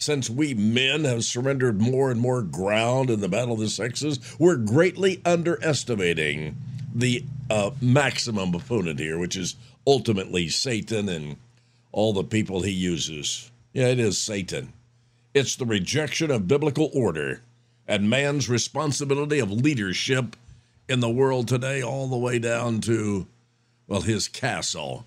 Since 0.00 0.30
we 0.30 0.54
men 0.54 1.04
have 1.04 1.24
surrendered 1.24 1.80
more 1.80 2.10
and 2.10 2.20
more 2.20 2.42
ground 2.42 3.10
in 3.10 3.20
the 3.20 3.28
battle 3.28 3.54
of 3.54 3.60
the 3.60 3.68
sexes, 3.68 4.20
we're 4.38 4.56
greatly 4.56 5.20
underestimating 5.24 6.56
the 6.94 7.24
uh, 7.50 7.70
maximum 7.80 8.54
opponent 8.54 9.00
here, 9.00 9.18
which 9.18 9.36
is 9.36 9.56
ultimately 9.86 10.48
Satan 10.48 11.08
and 11.08 11.36
all 11.90 12.12
the 12.12 12.22
people 12.22 12.62
he 12.62 12.70
uses. 12.70 13.50
Yeah, 13.78 13.90
it 13.90 14.00
is 14.00 14.18
Satan. 14.18 14.72
It's 15.34 15.54
the 15.54 15.64
rejection 15.64 16.32
of 16.32 16.48
biblical 16.48 16.90
order 16.92 17.42
and 17.86 18.10
man's 18.10 18.48
responsibility 18.48 19.38
of 19.38 19.52
leadership 19.52 20.34
in 20.88 20.98
the 20.98 21.08
world 21.08 21.46
today, 21.46 21.80
all 21.80 22.08
the 22.08 22.16
way 22.16 22.40
down 22.40 22.80
to, 22.80 23.28
well, 23.86 24.00
his 24.00 24.26
castle. 24.26 25.06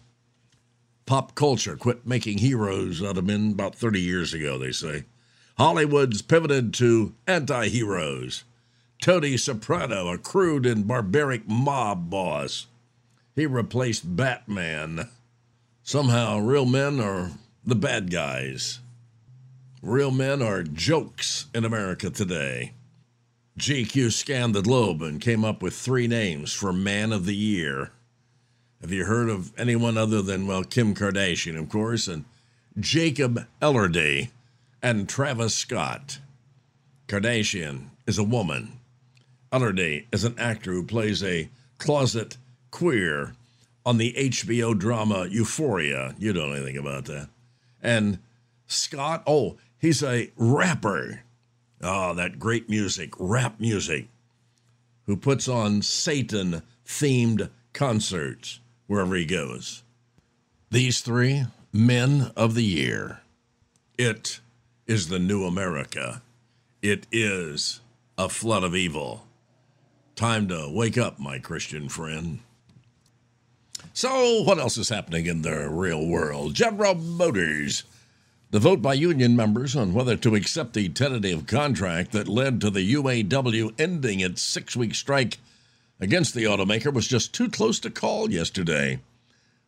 Pop 1.05 1.35
culture 1.35 1.75
quit 1.75 2.07
making 2.07 2.37
heroes 2.37 3.03
out 3.03 3.17
of 3.17 3.25
men 3.25 3.51
about 3.51 3.75
30 3.75 3.99
years 3.99 4.33
ago, 4.33 4.57
they 4.57 4.71
say. 4.71 5.03
Hollywood's 5.57 6.21
pivoted 6.21 6.73
to 6.75 7.13
anti 7.27 7.67
heroes. 7.67 8.45
Tony 9.01 9.35
Soprano, 9.35 10.07
a 10.07 10.17
crude 10.17 10.65
and 10.65 10.87
barbaric 10.87 11.45
mob 11.45 12.09
boss. 12.09 12.67
He 13.35 13.45
replaced 13.45 14.15
Batman. 14.15 15.09
Somehow, 15.83 16.39
real 16.39 16.65
men 16.65 17.01
are 17.01 17.31
the 17.65 17.75
bad 17.75 18.11
guys. 18.11 18.79
Real 19.81 20.11
men 20.11 20.41
are 20.41 20.63
jokes 20.63 21.45
in 21.53 21.65
America 21.65 22.09
today. 22.09 22.73
GQ 23.57 24.11
scanned 24.11 24.55
the 24.55 24.61
globe 24.61 25.01
and 25.01 25.21
came 25.21 25.45
up 25.45 25.61
with 25.61 25.75
three 25.75 26.07
names 26.07 26.53
for 26.53 26.73
Man 26.73 27.11
of 27.11 27.25
the 27.25 27.35
Year. 27.35 27.91
Have 28.81 28.91
you 28.91 29.05
heard 29.05 29.29
of 29.29 29.51
anyone 29.59 29.97
other 29.97 30.21
than, 30.21 30.47
well, 30.47 30.63
Kim 30.63 30.95
Kardashian, 30.95 31.57
of 31.59 31.69
course, 31.69 32.07
and 32.07 32.25
Jacob 32.79 33.45
Elordi 33.61 34.31
and 34.81 35.07
Travis 35.07 35.53
Scott? 35.53 36.19
Kardashian 37.07 37.89
is 38.07 38.17
a 38.17 38.23
woman. 38.23 38.79
Elordi 39.51 40.05
is 40.11 40.23
an 40.23 40.39
actor 40.39 40.71
who 40.71 40.83
plays 40.83 41.23
a 41.23 41.49
closet 41.77 42.37
queer 42.71 43.33
on 43.85 43.97
the 43.97 44.13
HBO 44.13 44.77
drama 44.77 45.27
Euphoria. 45.29 46.15
You 46.17 46.33
don't 46.33 46.49
know 46.49 46.55
anything 46.55 46.77
about 46.77 47.05
that. 47.05 47.29
And 47.81 48.19
Scott, 48.67 49.23
oh, 49.25 49.57
he's 49.77 50.03
a 50.03 50.31
rapper. 50.35 51.21
Oh, 51.81 52.13
that 52.13 52.39
great 52.39 52.69
music, 52.69 53.13
rap 53.17 53.59
music, 53.59 54.07
who 55.07 55.17
puts 55.17 55.47
on 55.47 55.81
Satan 55.81 56.61
themed 56.85 57.49
concerts 57.73 58.59
wherever 58.87 59.15
he 59.15 59.25
goes. 59.25 59.83
These 60.69 61.01
three 61.01 61.45
men 61.73 62.31
of 62.35 62.55
the 62.55 62.63
year. 62.63 63.21
It 63.97 64.39
is 64.87 65.07
the 65.07 65.19
new 65.19 65.45
America. 65.45 66.21
It 66.81 67.07
is 67.11 67.81
a 68.17 68.29
flood 68.29 68.63
of 68.63 68.75
evil. 68.75 69.25
Time 70.15 70.47
to 70.49 70.69
wake 70.71 70.97
up, 70.97 71.19
my 71.19 71.39
Christian 71.39 71.89
friend. 71.89 72.39
So, 73.93 74.41
what 74.43 74.57
else 74.57 74.77
is 74.77 74.87
happening 74.87 75.25
in 75.25 75.41
the 75.41 75.67
real 75.69 76.05
world? 76.05 76.53
General 76.53 76.95
Motors. 76.95 77.83
The 78.51 78.59
vote 78.59 78.81
by 78.81 78.93
union 78.93 79.35
members 79.35 79.75
on 79.75 79.93
whether 79.93 80.15
to 80.15 80.35
accept 80.35 80.73
the 80.73 80.87
tentative 80.87 81.45
contract 81.45 82.13
that 82.13 82.29
led 82.29 82.61
to 82.61 82.69
the 82.69 82.93
UAW 82.93 83.73
ending 83.77 84.21
its 84.21 84.41
six 84.41 84.77
week 84.77 84.95
strike 84.95 85.39
against 85.99 86.33
the 86.33 86.45
automaker 86.45 86.93
was 86.93 87.05
just 87.05 87.33
too 87.33 87.49
close 87.49 87.79
to 87.81 87.89
call 87.89 88.31
yesterday. 88.31 88.99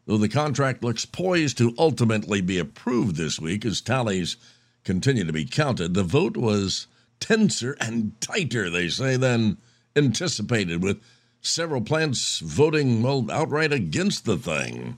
Though 0.05 0.17
the 0.17 0.29
contract 0.29 0.83
looks 0.83 1.05
poised 1.05 1.57
to 1.57 1.75
ultimately 1.77 2.39
be 2.39 2.59
approved 2.59 3.17
this 3.17 3.41
week 3.41 3.65
as 3.65 3.81
tallies 3.81 4.37
continue 4.85 5.25
to 5.25 5.33
be 5.33 5.45
counted, 5.45 5.95
the 5.95 6.03
vote 6.03 6.37
was 6.37 6.87
tenser 7.19 7.75
and 7.81 8.19
tighter, 8.21 8.69
they 8.69 8.87
say, 8.87 9.17
than 9.17 9.57
anticipated, 9.97 10.81
with 10.81 11.01
several 11.43 11.81
plants 11.81 12.39
voting, 12.39 13.03
well, 13.03 13.29
outright 13.29 13.71
against 13.71 14.25
the 14.25 14.37
thing. 14.37 14.97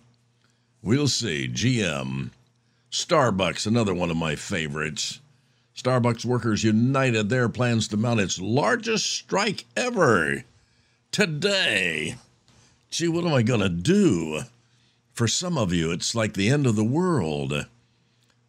We'll 0.82 1.08
see. 1.08 1.50
GM. 1.50 2.30
Starbucks, 2.92 3.68
another 3.68 3.94
one 3.94 4.12
of 4.12 4.18
my 4.18 4.36
favorites. 4.36 5.20
Starbucks 5.76 6.24
Workers 6.24 6.64
United 6.64 7.28
their 7.28 7.50
plans 7.50 7.90
to 7.90 7.98
mount 7.98 8.22
its 8.22 8.40
largest 8.40 9.12
strike 9.12 9.66
ever 9.76 10.46
today. 11.12 12.16
Gee, 12.90 13.10
what 13.10 13.26
am 13.26 13.34
I 13.34 13.42
going 13.42 13.60
to 13.60 13.68
do? 13.68 14.44
For 15.12 15.28
some 15.28 15.58
of 15.58 15.74
you, 15.74 15.92
it's 15.92 16.16
like 16.16 16.34
the 16.34 16.50
end 16.50 16.66
of 16.66 16.78
the 16.78 16.84
world. 16.84 17.66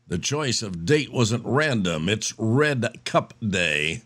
The 0.07 0.19
choice 0.19 0.63
of 0.63 0.85
date 0.85 1.13
wasn't 1.13 1.45
random, 1.45 2.09
it's 2.09 2.33
Red 2.39 3.05
Cup 3.05 3.35
Day 3.45 4.03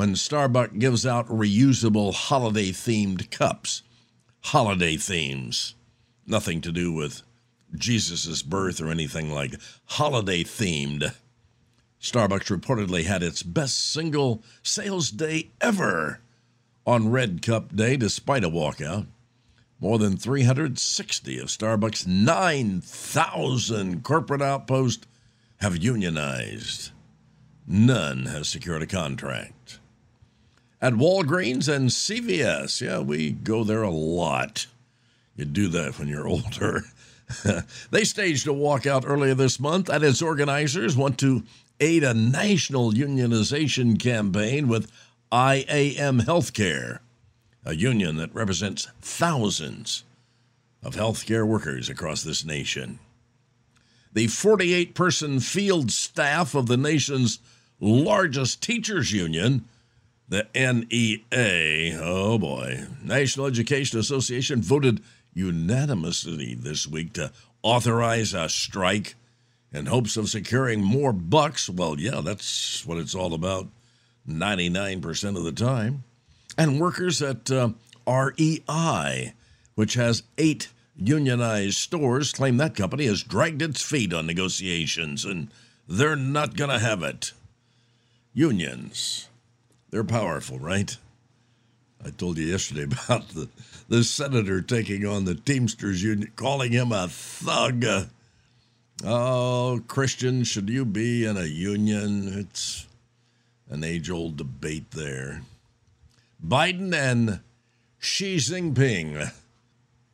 when 0.00 0.14
Starbucks 0.14 0.78
gives 0.78 1.04
out 1.04 1.28
reusable 1.28 2.14
holiday 2.14 2.70
themed 2.70 3.30
cups. 3.30 3.82
Holiday 4.44 4.96
themes. 4.96 5.74
Nothing 6.26 6.62
to 6.62 6.72
do 6.72 6.90
with 6.90 7.20
Jesus' 7.76 8.40
birth 8.40 8.80
or 8.80 8.88
anything 8.88 9.30
like 9.30 9.60
holiday 9.84 10.42
themed. 10.42 11.14
Starbucks 12.00 12.48
reportedly 12.48 13.04
had 13.04 13.22
its 13.22 13.42
best 13.42 13.92
single 13.92 14.42
sales 14.62 15.10
day 15.10 15.50
ever 15.60 16.20
on 16.86 17.10
Red 17.10 17.42
Cup 17.42 17.76
Day 17.76 17.98
despite 17.98 18.42
a 18.42 18.48
walkout. 18.48 19.06
More 19.80 19.98
than 19.98 20.16
360 20.16 21.38
of 21.40 21.48
Starbucks' 21.48 22.06
9,000 22.06 24.02
corporate 24.02 24.40
outposts 24.40 25.06
have 25.58 25.76
unionized. 25.76 26.92
None 27.66 28.24
has 28.24 28.48
secured 28.48 28.80
a 28.80 28.86
contract 28.86 29.79
at 30.80 30.94
Walgreens 30.94 31.68
and 31.68 31.90
CVS. 31.90 32.80
Yeah, 32.80 33.00
we 33.00 33.30
go 33.30 33.64
there 33.64 33.82
a 33.82 33.90
lot. 33.90 34.66
You 35.36 35.44
do 35.44 35.68
that 35.68 35.98
when 35.98 36.08
you're 36.08 36.28
older. 36.28 36.84
they 37.90 38.04
staged 38.04 38.46
a 38.46 38.50
walkout 38.50 39.04
earlier 39.06 39.34
this 39.34 39.60
month, 39.60 39.88
and 39.88 40.02
its 40.02 40.22
organizers 40.22 40.96
want 40.96 41.18
to 41.18 41.44
aid 41.78 42.02
a 42.02 42.14
national 42.14 42.92
unionization 42.92 43.98
campaign 43.98 44.68
with 44.68 44.90
IAM 45.32 46.20
Healthcare, 46.22 46.98
a 47.64 47.74
union 47.74 48.16
that 48.16 48.34
represents 48.34 48.88
thousands 49.00 50.04
of 50.82 50.96
healthcare 50.96 51.46
workers 51.46 51.88
across 51.88 52.22
this 52.22 52.44
nation. 52.44 52.98
The 54.12 54.26
48 54.26 54.94
person 54.94 55.40
field 55.40 55.92
staff 55.92 56.54
of 56.54 56.66
the 56.66 56.76
nation's 56.76 57.38
largest 57.78 58.60
teachers 58.62 59.12
union, 59.12 59.66
the 60.30 60.46
NEA, 60.54 61.98
oh 62.00 62.38
boy, 62.38 62.84
National 63.02 63.46
Education 63.46 63.98
Association 63.98 64.62
voted 64.62 65.02
unanimously 65.34 66.54
this 66.54 66.86
week 66.86 67.12
to 67.14 67.32
authorize 67.62 68.32
a 68.32 68.48
strike 68.48 69.16
in 69.72 69.86
hopes 69.86 70.16
of 70.16 70.28
securing 70.28 70.82
more 70.82 71.12
bucks. 71.12 71.68
Well, 71.68 71.98
yeah, 71.98 72.20
that's 72.22 72.86
what 72.86 72.98
it's 72.98 73.14
all 73.14 73.34
about 73.34 73.66
99% 74.28 75.36
of 75.36 75.42
the 75.42 75.52
time. 75.52 76.04
And 76.56 76.80
workers 76.80 77.20
at 77.20 77.50
uh, 77.50 77.70
REI, 78.06 79.34
which 79.74 79.94
has 79.94 80.22
eight 80.38 80.68
unionized 80.96 81.76
stores, 81.76 82.32
claim 82.32 82.56
that 82.58 82.76
company 82.76 83.06
has 83.06 83.24
dragged 83.24 83.62
its 83.62 83.82
feet 83.82 84.14
on 84.14 84.26
negotiations 84.26 85.24
and 85.24 85.48
they're 85.88 86.14
not 86.14 86.56
going 86.56 86.70
to 86.70 86.78
have 86.78 87.02
it. 87.02 87.32
Unions, 88.32 89.28
they're 89.90 90.04
powerful, 90.04 90.58
right? 90.58 90.96
I 92.04 92.10
told 92.10 92.38
you 92.38 92.46
yesterday 92.46 92.82
about 93.06 93.28
the, 93.30 93.48
the 93.88 94.04
senator 94.04 94.62
taking 94.62 95.06
on 95.06 95.24
the 95.24 95.34
Teamsters 95.34 96.02
Union, 96.02 96.32
calling 96.36 96.72
him 96.72 96.92
a 96.92 97.08
thug. 97.08 97.84
Oh, 99.04 99.82
Christian, 99.88 100.44
should 100.44 100.68
you 100.68 100.84
be 100.84 101.24
in 101.24 101.36
a 101.36 101.44
union? 101.44 102.38
It's 102.38 102.86
an 103.68 103.84
age 103.84 104.10
old 104.10 104.36
debate 104.36 104.90
there. 104.92 105.42
Biden 106.44 106.94
and 106.94 107.40
Xi 107.98 108.36
Jinping 108.36 109.30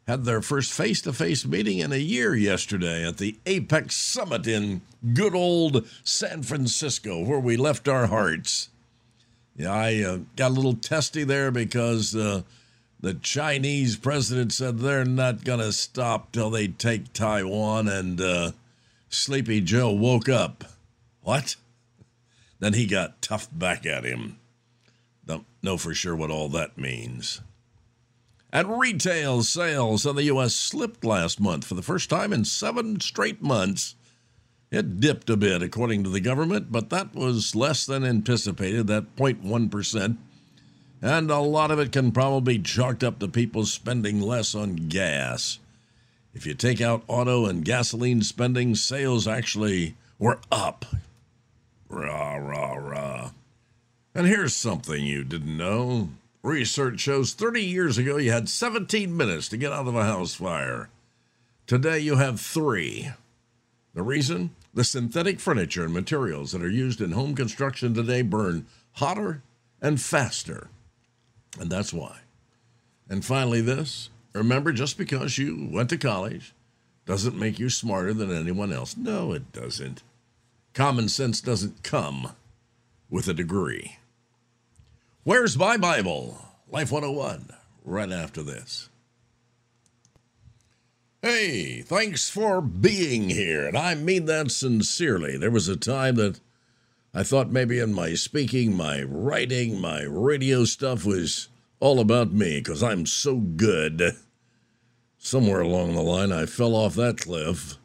had 0.07 0.25
their 0.25 0.43
first 0.43 0.73
face 0.73 1.01
to 1.03 1.13
face 1.13 1.45
meeting 1.45 1.79
in 1.79 1.93
a 1.93 1.97
year 1.97 2.35
yesterday 2.35 3.07
at 3.07 3.19
the 3.19 3.39
APEC 3.45 3.91
Summit 3.91 4.47
in 4.47 4.83
good 5.15 5.35
old 5.35 5.87
San 6.05 6.43
Francisco, 6.43 7.25
where 7.25 7.41
we 7.41 7.57
left 7.57 7.89
our 7.89 8.07
hearts. 8.07 8.69
Yeah, 9.57 9.73
I 9.73 10.03
uh, 10.03 10.19
got 10.37 10.51
a 10.51 10.55
little 10.55 10.75
testy 10.75 11.25
there 11.25 11.51
because 11.51 12.15
uh, 12.15 12.43
the 13.01 13.15
Chinese 13.15 13.97
president 13.97 14.53
said 14.53 14.79
they're 14.79 15.05
not 15.05 15.45
going 15.45 15.61
to 15.61 15.73
stop 15.73 16.33
till 16.33 16.51
they 16.51 16.69
take 16.69 17.13
Taiwan, 17.13 17.89
and 17.89 18.21
uh, 18.21 18.53
Sleepy 19.09 19.63
Joe 19.63 19.93
woke 19.93 20.29
up. 20.29 20.65
What? 21.23 21.57
Then 22.59 22.75
he 22.75 22.87
got 22.87 23.23
tough 23.23 23.49
back 23.51 23.87
at 23.87 24.05
him. 24.05 24.39
Don't 25.25 25.47
know 25.63 25.77
for 25.77 25.95
sure 25.95 26.15
what 26.15 26.31
all 26.31 26.49
that 26.51 26.77
means. 26.77 27.41
And 28.53 28.79
retail 28.79 29.43
sales 29.43 30.07
in 30.07 30.17
the 30.17 30.25
U.S. 30.25 30.55
slipped 30.55 31.05
last 31.05 31.41
month 31.41 31.65
for 31.65 31.75
the 31.75 31.83
first 31.83 32.09
time 32.09 32.33
in 32.33 32.45
seven 32.45 33.01
straight 33.01 33.43
months. 33.43 33.95
It 34.77 35.01
dipped 35.01 35.31
a 35.31 35.39
bit, 35.39 35.63
according 35.63 36.05
to 36.05 36.11
the 36.11 36.21
government, 36.21 36.71
but 36.71 36.91
that 36.91 37.15
was 37.15 37.55
less 37.55 37.87
than 37.87 38.05
anticipated, 38.05 38.87
that 38.89 39.17
0.1%. 39.17 40.19
And 41.01 41.31
a 41.31 41.39
lot 41.39 41.71
of 41.71 41.79
it 41.79 41.93
can 41.93 42.13
probably 42.13 42.59
be 42.59 42.63
chalked 42.63 43.03
up 43.03 43.19
to 43.21 43.29
people 43.29 43.65
spending 43.65 44.21
less 44.21 44.55
on 44.55 44.77
gas. 44.77 45.61
If 46.35 46.45
you 46.45 46.53
take 46.53 46.83
out 46.83 47.05
auto 47.09 47.47
and 47.47 47.65
gasoline 47.65 48.21
spending, 48.21 48.75
sales 48.75 49.27
actually 49.27 49.97
were 50.19 50.41
up. 50.53 50.85
Rah, 51.89 52.35
rah, 52.35 52.75
rah. 52.75 53.31
And 54.15 54.27
here's 54.27 54.55
something 54.55 55.03
you 55.03 55.25
didn't 55.25 55.57
know. 55.57 56.11
Research 56.43 57.01
shows 57.01 57.33
30 57.33 57.63
years 57.63 57.97
ago 57.97 58.19
you 58.19 58.31
had 58.31 58.51
17 58.51 59.17
minutes 59.17 59.49
to 59.49 59.57
get 59.57 59.73
out 59.73 59.89
of 59.89 59.97
a 59.97 60.05
house 60.05 60.35
fire. 60.35 60.91
Today 61.67 62.01
you 62.01 62.17
have 62.17 62.43
three. 62.43 63.13
The 63.95 64.03
reason? 64.03 64.51
The 64.77 64.85
synthetic 64.85 65.41
furniture 65.41 65.85
and 65.85 65.95
materials 65.95 66.53
that 66.53 66.61
are 66.61 66.69
used 66.69 67.01
in 67.01 67.13
home 67.13 67.35
construction 67.35 67.95
today 67.95 68.21
burn 68.21 68.67
hotter 68.93 69.43
and 69.81 69.99
faster. 69.99 70.69
And 71.59 71.71
that's 71.71 71.95
why. 71.95 72.19
And 73.09 73.25
finally, 73.25 73.63
this 73.63 74.11
remember, 74.35 74.73
just 74.73 74.99
because 74.99 75.39
you 75.39 75.67
went 75.73 75.89
to 75.89 75.97
college 75.97 76.53
doesn't 77.07 77.39
make 77.39 77.59
you 77.59 77.71
smarter 77.71 78.13
than 78.13 78.31
anyone 78.31 78.71
else. 78.71 78.99
No, 78.99 79.33
it 79.33 79.51
doesn't. 79.51 80.03
Common 80.75 81.09
sense 81.09 81.41
doesn't 81.41 81.83
come 81.83 82.33
with 83.09 83.29
a 83.29 83.33
degree. 83.33 83.97
Where's 85.25 85.57
my 85.57 85.79
Bible? 85.79 86.39
Life 86.71 86.93
101, 86.93 87.49
right 87.83 88.13
after 88.13 88.43
this. 88.43 88.91
Hey, 91.27 91.83
thanks 91.83 92.31
for 92.31 92.61
being 92.61 93.31
here, 93.31 93.67
and 93.67 93.77
I 93.77 93.97
mean 93.97 94.27
that 94.27 94.53
sincerely. 94.53 95.37
There 95.37 95.51
was 95.51 95.67
a 95.67 95.77
time 95.77 96.15
that 96.15 96.39
I 97.13 97.25
thought 97.25 97.51
maybe 97.51 97.81
in 97.81 97.93
my 97.93 98.15
speaking, 98.15 98.77
my 98.77 99.03
writing, 99.03 99.81
my 99.81 100.03
radio 100.03 100.65
stuff 100.65 101.05
was 101.05 101.49
all 101.81 101.99
about 101.99 102.31
me 102.31 102.61
because 102.61 102.81
I'm 102.81 103.07
so 103.07 103.39
good. 103.39 104.17
Somewhere 105.19 105.63
along 105.63 105.95
the 105.95 106.01
line, 106.01 106.31
I 106.31 106.47
fell 106.47 106.77
off 106.77 106.95
that 106.95 107.19
cliff 107.19 107.77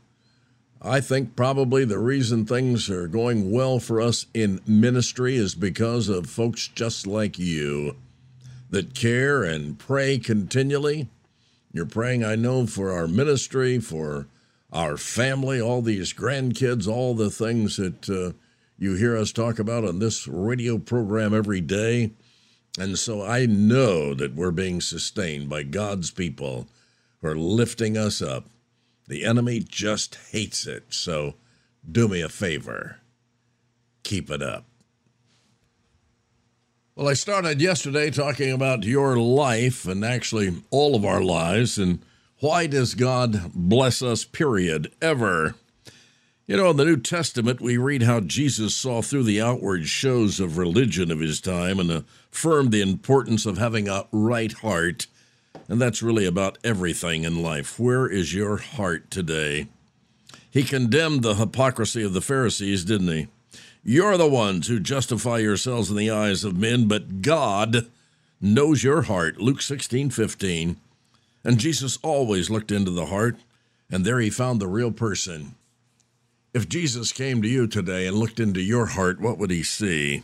I 0.80 1.02
think 1.02 1.36
probably 1.36 1.84
the 1.84 1.98
reason 1.98 2.46
things 2.46 2.92
are 2.92 3.08
going 3.08 3.50
well 3.50 3.80
for 3.80 4.00
us 4.00 4.28
in 4.36 4.62
ministry 4.68 5.36
is 5.36 5.56
because 5.56 6.10
of 6.10 6.28
folks 6.28 6.68
just 6.68 7.08
like 7.08 7.40
you 7.40 7.96
that 8.70 8.94
care 8.94 9.44
and 9.44 9.80
pray 9.80 10.20
continually. 10.20 11.10
You're 11.74 11.86
praying, 11.86 12.24
I 12.24 12.36
know, 12.36 12.68
for 12.68 12.92
our 12.92 13.08
ministry, 13.08 13.80
for 13.80 14.28
our 14.72 14.98
family, 14.98 15.62
all 15.62 15.82
these 15.82 16.14
grandkids, 16.14 16.88
all 16.88 17.14
the 17.14 17.30
things 17.30 17.78
that 17.78 18.10
uh, 18.10 18.38
you 18.78 18.96
hear 18.96 19.18
us 19.18 19.32
talk 19.32 19.60
about 19.60 19.86
on 19.86 20.00
this 20.00 20.28
radio 20.28 20.78
program 20.78 21.34
every 21.34 21.62
day. 21.62 22.12
And 22.80 22.98
so 22.98 23.24
I 23.26 23.46
know 23.46 24.14
that 24.14 24.36
we're 24.36 24.52
being 24.52 24.82
sustained 24.82 25.50
by 25.50 25.64
God's 25.64 26.12
people 26.12 26.68
who 27.22 27.28
are 27.28 27.36
lifting 27.36 27.98
us 27.98 28.22
up 28.22 28.46
the 29.12 29.26
enemy 29.26 29.60
just 29.60 30.16
hates 30.32 30.66
it. 30.66 30.86
So 30.94 31.36
do 31.90 32.08
me 32.08 32.22
a 32.22 32.30
favor 32.30 33.02
keep 34.04 34.32
it 34.32 34.42
up. 34.42 34.71
Well, 36.96 37.08
I 37.08 37.14
started 37.14 37.62
yesterday 37.62 38.12
talking 38.12 38.52
about 38.52 38.84
your 38.84 39.18
life 39.18 39.86
and 39.86 40.04
actually 40.04 40.62
all 40.72 40.96
of 40.96 41.06
our 41.06 41.22
lives 41.22 41.78
and 41.78 42.00
why 42.40 42.68
does 42.68 42.96
God 42.96 43.54
bless 43.54 44.02
us, 44.02 44.26
period, 44.26 44.92
ever? 45.02 45.56
You 46.48 46.58
know, 46.58 46.72
in 46.72 46.78
the 46.78 46.84
New 46.84 46.98
Testament, 46.98 47.62
we 47.62 47.78
read 47.78 48.04
how 48.04 48.20
Jesus 48.20 48.76
saw 48.76 49.02
through 49.02 49.24
the 49.24 49.42
outward 49.42 49.88
shows 49.88 50.40
of 50.42 50.58
religion 50.58 51.12
of 51.12 51.22
his 51.22 51.40
time 51.40 51.80
and 51.80 51.90
affirmed 52.32 52.72
the 52.72 52.82
importance 52.82 53.46
of 53.46 53.58
having 53.58 53.88
a 53.88 54.08
right 54.12 54.52
heart 54.52 55.08
and 55.70 55.80
that's 55.80 56.04
really 56.04 56.26
about 56.26 56.58
everything 56.66 57.24
in 57.24 57.42
life. 57.42 57.80
Where 57.80 58.06
is 58.06 58.34
your 58.34 58.58
heart 58.58 59.10
today? 59.10 59.68
He 60.50 60.64
condemned 60.64 61.22
the 61.22 61.36
hypocrisy 61.36 62.04
of 62.04 62.12
the 62.12 62.20
Pharisees, 62.20 62.84
didn't 62.84 63.08
he? 63.08 63.28
You're 63.84 64.18
the 64.18 64.30
ones 64.30 64.68
who 64.68 64.80
justify 64.80 65.40
yourselves 65.40 65.90
in 65.90 65.96
the 65.96 66.12
eyes 66.12 66.44
of 66.44 66.56
men, 66.56 66.88
but 66.88 67.24
God 67.24 67.88
knows 68.40 68.84
your 68.84 69.04
heart. 69.04 69.40
Luke 69.40 69.62
16, 69.62 70.12
15. 70.12 70.78
And 71.44 71.60
Jesus 71.60 71.98
always 72.04 72.52
looked 72.52 72.72
into 72.72 72.92
the 72.92 73.08
heart, 73.08 73.38
and 73.90 74.06
there 74.06 74.20
he 74.20 74.30
found 74.30 74.60
the 74.60 74.68
real 74.68 74.92
person. 74.92 75.56
If 76.54 76.70
Jesus 76.70 77.12
came 77.12 77.42
to 77.42 77.48
you 77.48 77.66
today 77.66 78.06
and 78.06 78.18
looked 78.18 78.40
into 78.40 78.62
your 78.62 78.88
heart, 78.88 79.20
what 79.20 79.40
would 79.40 79.50
he 79.50 79.64
see? 79.64 80.24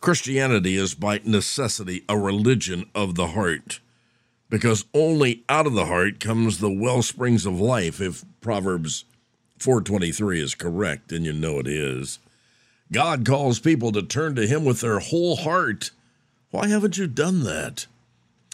Christianity 0.00 0.76
is 0.76 0.94
by 0.94 1.20
necessity 1.24 2.04
a 2.08 2.18
religion 2.18 2.86
of 2.94 3.14
the 3.14 3.28
heart 3.28 3.80
because 4.48 4.84
only 4.94 5.44
out 5.48 5.66
of 5.66 5.74
the 5.74 5.86
heart 5.86 6.20
comes 6.20 6.58
the 6.58 6.70
well 6.70 7.02
springs 7.02 7.46
of 7.46 7.60
life 7.60 8.00
if 8.00 8.24
proverbs 8.40 9.04
423 9.58 10.40
is 10.40 10.54
correct 10.54 11.12
and 11.12 11.24
you 11.24 11.32
know 11.32 11.58
it 11.58 11.66
is 11.66 12.18
god 12.92 13.26
calls 13.26 13.58
people 13.58 13.92
to 13.92 14.02
turn 14.02 14.34
to 14.36 14.46
him 14.46 14.64
with 14.64 14.80
their 14.80 14.98
whole 14.98 15.36
heart. 15.36 15.90
Why 16.50 16.68
haven't 16.68 16.98
you 16.98 17.06
done 17.06 17.44
that? 17.44 17.86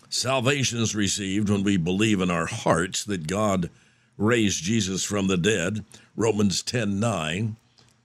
Salvation 0.09 0.81
is 0.81 0.95
received 0.95 1.49
when 1.49 1.63
we 1.63 1.77
believe 1.77 2.21
in 2.21 2.31
our 2.31 2.47
hearts 2.47 3.05
that 3.05 3.27
god 3.27 3.71
raised 4.19 4.63
jesus 4.63 5.05
from 5.05 5.27
the 5.27 5.37
dead. 5.37 5.85
Romans 6.17 6.63
10 6.63 7.01
9 7.01 7.57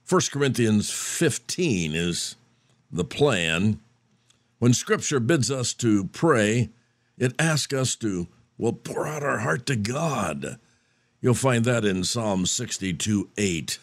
1 0.08 0.20
corinthians 0.32 0.90
15 0.90 1.94
is 1.94 2.36
the 2.90 3.04
plan. 3.04 3.80
When 4.58 4.72
scripture 4.72 5.20
bids 5.20 5.50
us 5.50 5.72
to 5.74 6.04
pray 6.04 6.70
it 7.18 7.34
asks 7.38 7.74
us 7.74 7.96
to, 7.96 8.28
well, 8.56 8.72
pour 8.72 9.06
out 9.06 9.22
our 9.22 9.38
heart 9.38 9.66
to 9.66 9.76
God. 9.76 10.58
You'll 11.20 11.34
find 11.34 11.64
that 11.64 11.84
in 11.84 12.04
Psalm 12.04 12.46
62 12.46 13.28
8. 13.36 13.78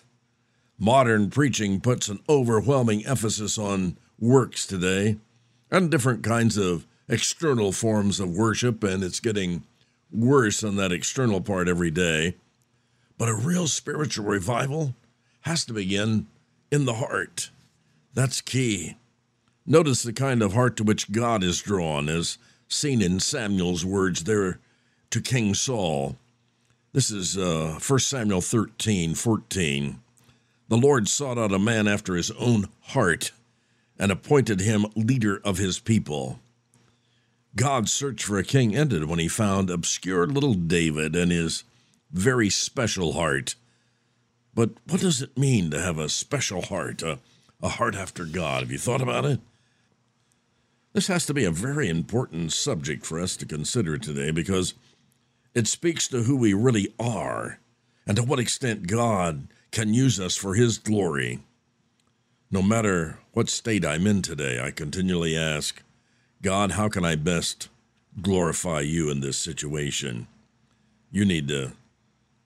Modern 0.77 1.29
preaching 1.29 1.79
puts 1.79 2.09
an 2.09 2.19
overwhelming 2.27 3.05
emphasis 3.05 3.57
on 3.57 3.97
works 4.19 4.65
today. 4.65 5.17
and 5.71 5.89
different 5.89 6.23
kinds 6.23 6.57
of 6.57 6.85
external 7.09 7.71
forms 7.71 8.19
of 8.19 8.29
worship, 8.29 8.83
and 8.83 9.03
it's 9.03 9.19
getting 9.19 9.63
worse 10.11 10.63
on 10.63 10.75
that 10.75 10.91
external 10.91 11.41
part 11.41 11.67
every 11.67 11.91
day. 11.91 12.35
But 13.17 13.29
a 13.29 13.35
real 13.35 13.67
spiritual 13.67 14.25
revival 14.25 14.93
has 15.41 15.65
to 15.65 15.73
begin 15.73 16.27
in 16.71 16.85
the 16.85 16.95
heart. 16.95 17.49
That's 18.13 18.41
key. 18.41 18.95
Notice 19.65 20.03
the 20.03 20.13
kind 20.13 20.41
of 20.41 20.53
heart 20.53 20.77
to 20.77 20.83
which 20.83 21.11
God 21.11 21.43
is 21.43 21.61
drawn, 21.61 22.09
as 22.09 22.37
seen 22.67 23.01
in 23.01 23.19
Samuel's 23.19 23.85
words 23.85 24.23
there 24.25 24.59
to 25.09 25.21
King 25.21 25.53
Saul. 25.53 26.15
This 26.93 27.11
is 27.11 27.37
uh, 27.37 27.79
1 27.85 27.99
Samuel 27.99 28.41
13 28.41 29.15
14. 29.15 29.99
The 30.67 30.77
Lord 30.77 31.07
sought 31.07 31.37
out 31.37 31.53
a 31.53 31.59
man 31.59 31.87
after 31.87 32.15
his 32.15 32.31
own 32.31 32.69
heart 32.81 33.31
and 33.99 34.11
appointed 34.11 34.61
him 34.61 34.85
leader 34.95 35.39
of 35.43 35.57
his 35.57 35.79
people. 35.79 36.39
God's 37.55 37.93
search 37.93 38.23
for 38.23 38.37
a 38.37 38.43
king 38.43 38.75
ended 38.75 39.05
when 39.05 39.19
he 39.19 39.27
found 39.27 39.69
obscure 39.69 40.27
little 40.27 40.55
David 40.55 41.15
and 41.15 41.31
his 41.31 41.63
very 42.11 42.49
special 42.49 43.13
heart. 43.13 43.55
But 44.53 44.71
what 44.87 45.01
does 45.01 45.21
it 45.21 45.37
mean 45.37 45.71
to 45.71 45.81
have 45.81 45.99
a 45.99 46.09
special 46.09 46.63
heart, 46.63 47.01
a, 47.01 47.19
a 47.61 47.69
heart 47.69 47.95
after 47.95 48.25
God? 48.25 48.61
Have 48.61 48.71
you 48.71 48.77
thought 48.77 49.01
about 49.01 49.25
it? 49.25 49.39
This 50.93 51.07
has 51.07 51.25
to 51.27 51.33
be 51.33 51.43
a 51.43 51.51
very 51.51 51.89
important 51.89 52.53
subject 52.53 53.05
for 53.05 53.19
us 53.19 53.35
to 53.37 53.45
consider 53.45 53.97
today 53.97 54.31
because 54.31 54.73
it 55.53 55.67
speaks 55.67 56.07
to 56.07 56.23
who 56.23 56.37
we 56.37 56.53
really 56.53 56.93
are 56.99 57.59
and 58.07 58.17
to 58.17 58.23
what 58.23 58.39
extent 58.39 58.87
God 58.87 59.47
can 59.71 59.93
use 59.93 60.19
us 60.19 60.35
for 60.35 60.55
His 60.55 60.77
glory. 60.77 61.39
No 62.51 62.61
matter 62.61 63.19
what 63.33 63.49
state 63.49 63.85
I'm 63.85 64.07
in 64.07 64.21
today, 64.21 64.61
I 64.63 64.71
continually 64.71 65.37
ask, 65.37 65.81
God, 66.41 66.71
how 66.71 66.89
can 66.89 67.03
I 67.03 67.15
best 67.15 67.69
glorify 68.21 68.81
you 68.81 69.09
in 69.09 69.19
this 69.19 69.37
situation? 69.37 70.27
You 71.11 71.25
need 71.25 71.47
to 71.49 71.73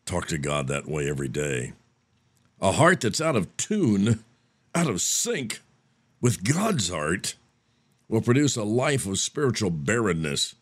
talk 0.05 0.27
to 0.27 0.37
God 0.37 0.67
that 0.67 0.87
way 0.87 1.09
every 1.09 1.27
day. 1.27 1.73
A 2.61 2.71
heart 2.71 3.01
that's 3.01 3.21
out 3.21 3.35
of 3.35 3.55
tune, 3.57 4.23
out 4.73 4.87
of 4.87 5.01
sync 5.01 5.61
with 6.21 6.43
God's 6.43 6.89
heart, 6.89 7.35
will 8.07 8.21
produce 8.21 8.55
a 8.57 8.63
life 8.63 9.05
of 9.05 9.19
spiritual 9.19 9.69
barrenness, 9.69 10.55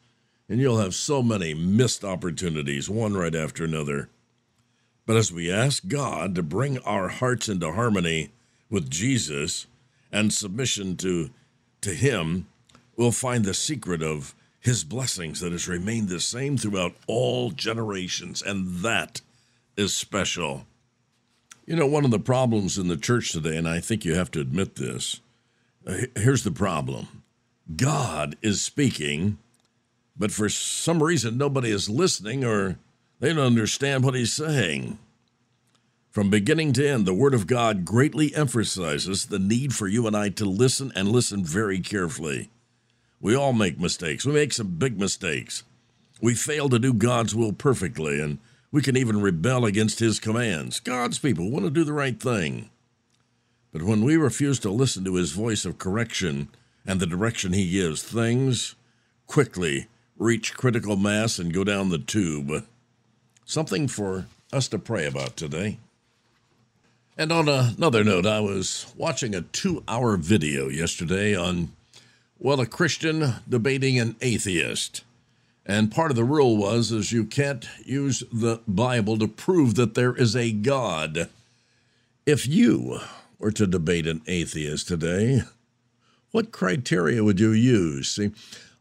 and 0.49 0.59
you'll 0.59 0.79
have 0.79 0.93
so 0.93 1.23
many 1.23 1.53
missed 1.53 2.03
opportunities, 2.03 2.89
one 2.89 3.13
right 3.13 3.33
after 3.33 3.63
another. 3.63 4.09
But 5.07 5.15
as 5.15 5.31
we 5.31 5.49
ask 5.49 5.87
God 5.87 6.35
to 6.35 6.43
bring 6.43 6.79
our 6.79 7.07
hearts 7.07 7.47
into 7.47 7.71
harmony 7.71 8.29
with 8.69 8.91
Jesus 8.91 9.65
and 10.11 10.33
submission 10.33 10.97
to, 10.97 11.29
to 11.79 11.91
Him, 11.91 12.47
we'll 12.97 13.13
find 13.13 13.45
the 13.45 13.53
secret 13.53 14.03
of 14.03 14.35
His 14.59 14.83
blessings 14.83 15.39
that 15.39 15.53
has 15.53 15.65
remained 15.65 16.09
the 16.09 16.19
same 16.19 16.57
throughout 16.57 16.93
all 17.07 17.51
generations, 17.51 18.41
and 18.41 18.79
that 18.79 19.21
is 19.77 19.95
special. 19.95 20.67
You 21.65 21.77
know, 21.77 21.87
one 21.87 22.03
of 22.03 22.11
the 22.11 22.19
problems 22.19 22.77
in 22.77 22.89
the 22.89 22.97
church 22.97 23.31
today, 23.31 23.55
and 23.55 23.67
I 23.67 23.79
think 23.79 24.03
you 24.03 24.13
have 24.15 24.31
to 24.31 24.41
admit 24.41 24.75
this, 24.75 25.21
uh, 25.87 25.99
here's 26.17 26.43
the 26.43 26.51
problem 26.51 27.23
God 27.77 28.35
is 28.41 28.61
speaking, 28.61 29.37
but 30.17 30.31
for 30.31 30.49
some 30.49 31.01
reason 31.01 31.37
nobody 31.37 31.71
is 31.71 31.89
listening 31.89 32.43
or 32.43 32.77
they 33.19 33.33
don't 33.33 33.45
understand 33.45 34.03
what 34.03 34.15
he's 34.15 34.33
saying. 34.33 34.99
From 36.09 36.29
beginning 36.29 36.73
to 36.73 36.89
end, 36.89 37.05
the 37.05 37.13
Word 37.13 37.33
of 37.33 37.45
God 37.45 37.85
greatly 37.85 38.33
emphasizes 38.33 39.27
the 39.27 39.37
need 39.37 39.75
for 39.75 39.87
you 39.87 40.07
and 40.07 40.17
I 40.17 40.29
to 40.29 40.45
listen 40.45 40.91
and 40.95 41.09
listen 41.09 41.45
very 41.45 41.79
carefully. 41.79 42.49
We 43.19 43.35
all 43.35 43.53
make 43.53 43.79
mistakes. 43.79 44.25
We 44.25 44.33
make 44.33 44.53
some 44.53 44.77
big 44.77 44.99
mistakes. 44.99 45.63
We 46.21 46.33
fail 46.33 46.69
to 46.69 46.79
do 46.79 46.93
God's 46.93 47.35
will 47.35 47.53
perfectly, 47.53 48.19
and 48.19 48.39
we 48.71 48.81
can 48.81 48.97
even 48.97 49.21
rebel 49.21 49.65
against 49.65 49.99
His 49.99 50.19
commands. 50.19 50.79
God's 50.79 51.19
people 51.19 51.51
want 51.51 51.65
to 51.65 51.71
do 51.71 51.83
the 51.83 51.93
right 51.93 52.19
thing. 52.19 52.69
But 53.71 53.83
when 53.83 54.03
we 54.03 54.17
refuse 54.17 54.59
to 54.59 54.71
listen 54.71 55.03
to 55.05 55.15
His 55.15 55.33
voice 55.33 55.65
of 55.65 55.77
correction 55.77 56.49
and 56.85 56.99
the 56.99 57.05
direction 57.05 57.53
He 57.53 57.69
gives, 57.69 58.01
things 58.01 58.75
quickly 59.27 59.87
reach 60.17 60.55
critical 60.55 60.95
mass 60.95 61.37
and 61.37 61.53
go 61.53 61.63
down 61.63 61.89
the 61.89 61.99
tube. 61.99 62.65
Something 63.49 63.87
for 63.87 64.25
us 64.51 64.67
to 64.67 64.77
pray 64.77 65.07
about 65.07 65.37
today. 65.37 65.79
And 67.17 67.31
on 67.31 67.47
another 67.47 68.03
note, 68.03 68.25
I 68.25 68.41
was 68.41 68.93
watching 68.97 69.33
a 69.33 69.41
two 69.41 69.85
hour 69.87 70.17
video 70.17 70.67
yesterday 70.67 71.33
on, 71.33 71.71
well, 72.37 72.59
a 72.59 72.65
Christian 72.65 73.35
debating 73.47 73.97
an 73.99 74.17
atheist. 74.19 75.05
And 75.65 75.93
part 75.93 76.11
of 76.11 76.17
the 76.17 76.25
rule 76.25 76.57
was 76.57 76.91
is 76.91 77.13
you 77.13 77.23
can't 77.23 77.65
use 77.85 78.21
the 78.33 78.59
Bible 78.67 79.17
to 79.17 79.29
prove 79.29 79.75
that 79.75 79.95
there 79.95 80.13
is 80.13 80.35
a 80.35 80.51
God. 80.51 81.29
If 82.25 82.45
you 82.45 82.99
were 83.39 83.51
to 83.51 83.65
debate 83.65 84.07
an 84.07 84.23
atheist 84.27 84.89
today, 84.89 85.43
what 86.31 86.51
criteria 86.51 87.23
would 87.23 87.39
you 87.39 87.51
use? 87.51 88.11
See, 88.11 88.31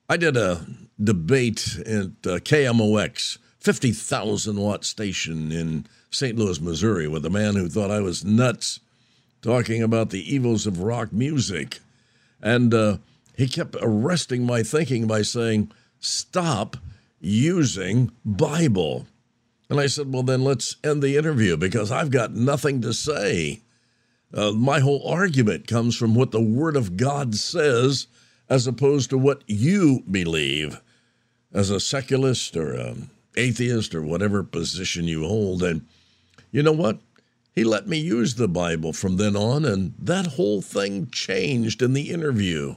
I 0.08 0.16
did 0.16 0.36
a 0.36 0.66
debate 1.00 1.78
at 1.86 2.06
uh, 2.26 2.40
KMOX 2.40 3.38
50,000 3.66 4.58
watt 4.58 4.84
station 4.84 5.50
in 5.50 5.86
St. 6.08 6.38
Louis, 6.38 6.60
Missouri, 6.60 7.08
with 7.08 7.26
a 7.26 7.30
man 7.30 7.56
who 7.56 7.68
thought 7.68 7.90
I 7.90 7.98
was 7.98 8.24
nuts 8.24 8.78
talking 9.42 9.82
about 9.82 10.10
the 10.10 10.22
evils 10.32 10.68
of 10.68 10.84
rock 10.84 11.12
music. 11.12 11.80
And 12.40 12.72
uh, 12.72 12.98
he 13.36 13.48
kept 13.48 13.74
arresting 13.82 14.46
my 14.46 14.62
thinking 14.62 15.08
by 15.08 15.22
saying, 15.22 15.72
Stop 15.98 16.76
using 17.18 18.12
Bible. 18.24 19.08
And 19.68 19.80
I 19.80 19.88
said, 19.88 20.12
Well, 20.12 20.22
then 20.22 20.44
let's 20.44 20.76
end 20.84 21.02
the 21.02 21.16
interview 21.16 21.56
because 21.56 21.90
I've 21.90 22.12
got 22.12 22.30
nothing 22.30 22.82
to 22.82 22.94
say. 22.94 23.62
Uh, 24.32 24.52
my 24.52 24.78
whole 24.78 25.04
argument 25.08 25.66
comes 25.66 25.96
from 25.96 26.14
what 26.14 26.30
the 26.30 26.40
Word 26.40 26.76
of 26.76 26.96
God 26.96 27.34
says 27.34 28.06
as 28.48 28.68
opposed 28.68 29.10
to 29.10 29.18
what 29.18 29.42
you 29.48 30.04
believe 30.08 30.80
as 31.52 31.68
a 31.68 31.80
secularist 31.80 32.56
or 32.56 32.72
an 32.72 33.10
atheist 33.36 33.94
or 33.94 34.02
whatever 34.02 34.42
position 34.42 35.04
you 35.04 35.26
hold. 35.26 35.62
And 35.62 35.86
you 36.50 36.62
know 36.62 36.72
what? 36.72 37.00
He 37.54 37.64
let 37.64 37.88
me 37.88 37.98
use 37.98 38.34
the 38.34 38.48
Bible 38.48 38.92
from 38.92 39.16
then 39.16 39.34
on, 39.34 39.64
and 39.64 39.94
that 39.98 40.26
whole 40.26 40.60
thing 40.60 41.08
changed 41.10 41.80
in 41.80 41.94
the 41.94 42.10
interview. 42.10 42.76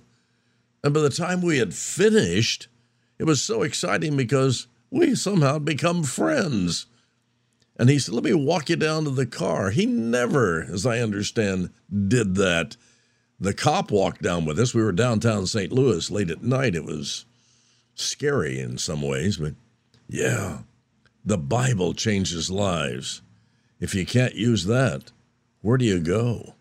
And 0.84 0.93
by 0.93 1.02
the 1.02 1.10
time 1.10 1.41
we 1.41 1.58
had 1.58 1.74
finished, 1.74 2.69
it 3.17 3.26
was 3.26 3.41
so 3.41 3.63
exciting 3.63 4.15
because 4.15 4.67
we 4.89 5.15
somehow 5.15 5.54
had 5.54 5.65
become 5.65 6.04
friends. 6.04 6.86
And 7.78 7.89
he 7.89 8.00
said, 8.00 8.13
Let 8.13 8.24
me 8.24 8.34
walk 8.34 8.69
you 8.69 8.78
down 8.78 9.04
to 9.04 9.10
the 9.10 9.26
car. 9.26 9.72
He 9.72 9.86
never, 9.86 10.63
as 10.63 10.86
I 10.86 11.00
understand, 11.00 11.72
did 11.91 12.36
that. 12.36 12.78
The 13.39 13.54
cop 13.54 13.91
walked 13.91 14.22
down 14.22 14.45
with 14.45 14.60
us. 14.60 14.74
We 14.74 14.84
were 14.84 14.91
downtown 14.91 15.45
St. 15.45 15.72
Louis 15.72 16.10
late 16.12 16.30
at 16.30 16.43
night. 16.43 16.76
It 16.76 16.84
was 16.84 17.26
scary 17.95 18.60
in 18.60 18.78
some 18.78 19.02
ways, 19.02 19.38
but 19.38 19.54
yeah, 20.10 20.60
the 21.24 21.38
Bible 21.38 21.93
changes 21.93 22.50
lives. 22.50 23.22
If 23.80 23.93
you 23.93 24.06
can't 24.06 24.36
use 24.36 24.65
that, 24.65 25.12
where 25.62 25.78
do 25.78 25.86
you 25.86 26.00
go? 26.00 26.56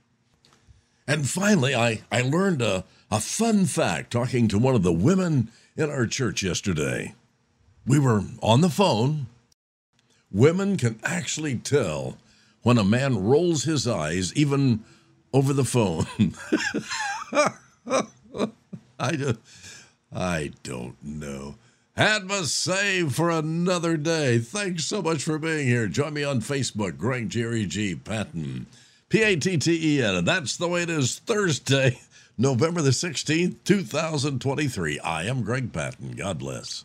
And 1.06 1.28
finally, 1.28 1.74
I, 1.74 2.02
I 2.12 2.20
learned 2.20 2.60
a, 2.60 2.84
a 3.10 3.18
fun 3.18 3.64
fact 3.64 4.10
talking 4.10 4.46
to 4.48 4.58
one 4.58 4.74
of 4.74 4.82
the 4.82 4.92
women 4.92 5.50
in 5.76 5.88
our 5.88 6.06
church 6.06 6.42
yesterday. 6.42 7.14
We 7.86 7.98
were 7.98 8.22
on 8.42 8.60
the 8.60 8.68
phone. 8.68 9.28
Women 10.30 10.76
can 10.76 11.00
actually 11.02 11.56
tell 11.56 12.18
when 12.62 12.76
a 12.76 12.84
man 12.84 13.24
rolls 13.24 13.64
his 13.64 13.88
eyes, 13.88 14.34
even 14.34 14.84
over 15.32 15.54
the 15.54 15.64
phone. 15.64 16.06
I, 19.00 19.16
just, 19.16 19.38
I 20.12 20.50
don't 20.62 21.02
know. 21.02 21.54
Had 21.98 22.26
my 22.26 22.42
save 22.42 23.16
for 23.16 23.28
another 23.28 23.96
day. 23.96 24.38
Thanks 24.38 24.84
so 24.84 25.02
much 25.02 25.24
for 25.24 25.36
being 25.36 25.66
here. 25.66 25.88
Join 25.88 26.14
me 26.14 26.22
on 26.22 26.40
Facebook, 26.40 26.96
Greg 26.96 27.28
Jerry 27.28 27.66
G. 27.66 27.96
Patten. 27.96 28.66
P 29.08 29.24
A 29.24 29.34
T 29.34 29.58
T 29.58 29.96
E 29.96 30.00
N. 30.04 30.14
And 30.14 30.28
that's 30.28 30.56
the 30.56 30.68
way 30.68 30.82
it 30.82 30.90
is 30.90 31.18
Thursday, 31.18 31.98
November 32.38 32.82
the 32.82 32.90
16th, 32.90 33.56
2023. 33.64 35.00
I 35.00 35.24
am 35.24 35.42
Greg 35.42 35.72
Patten. 35.72 36.12
God 36.12 36.38
bless. 36.38 36.84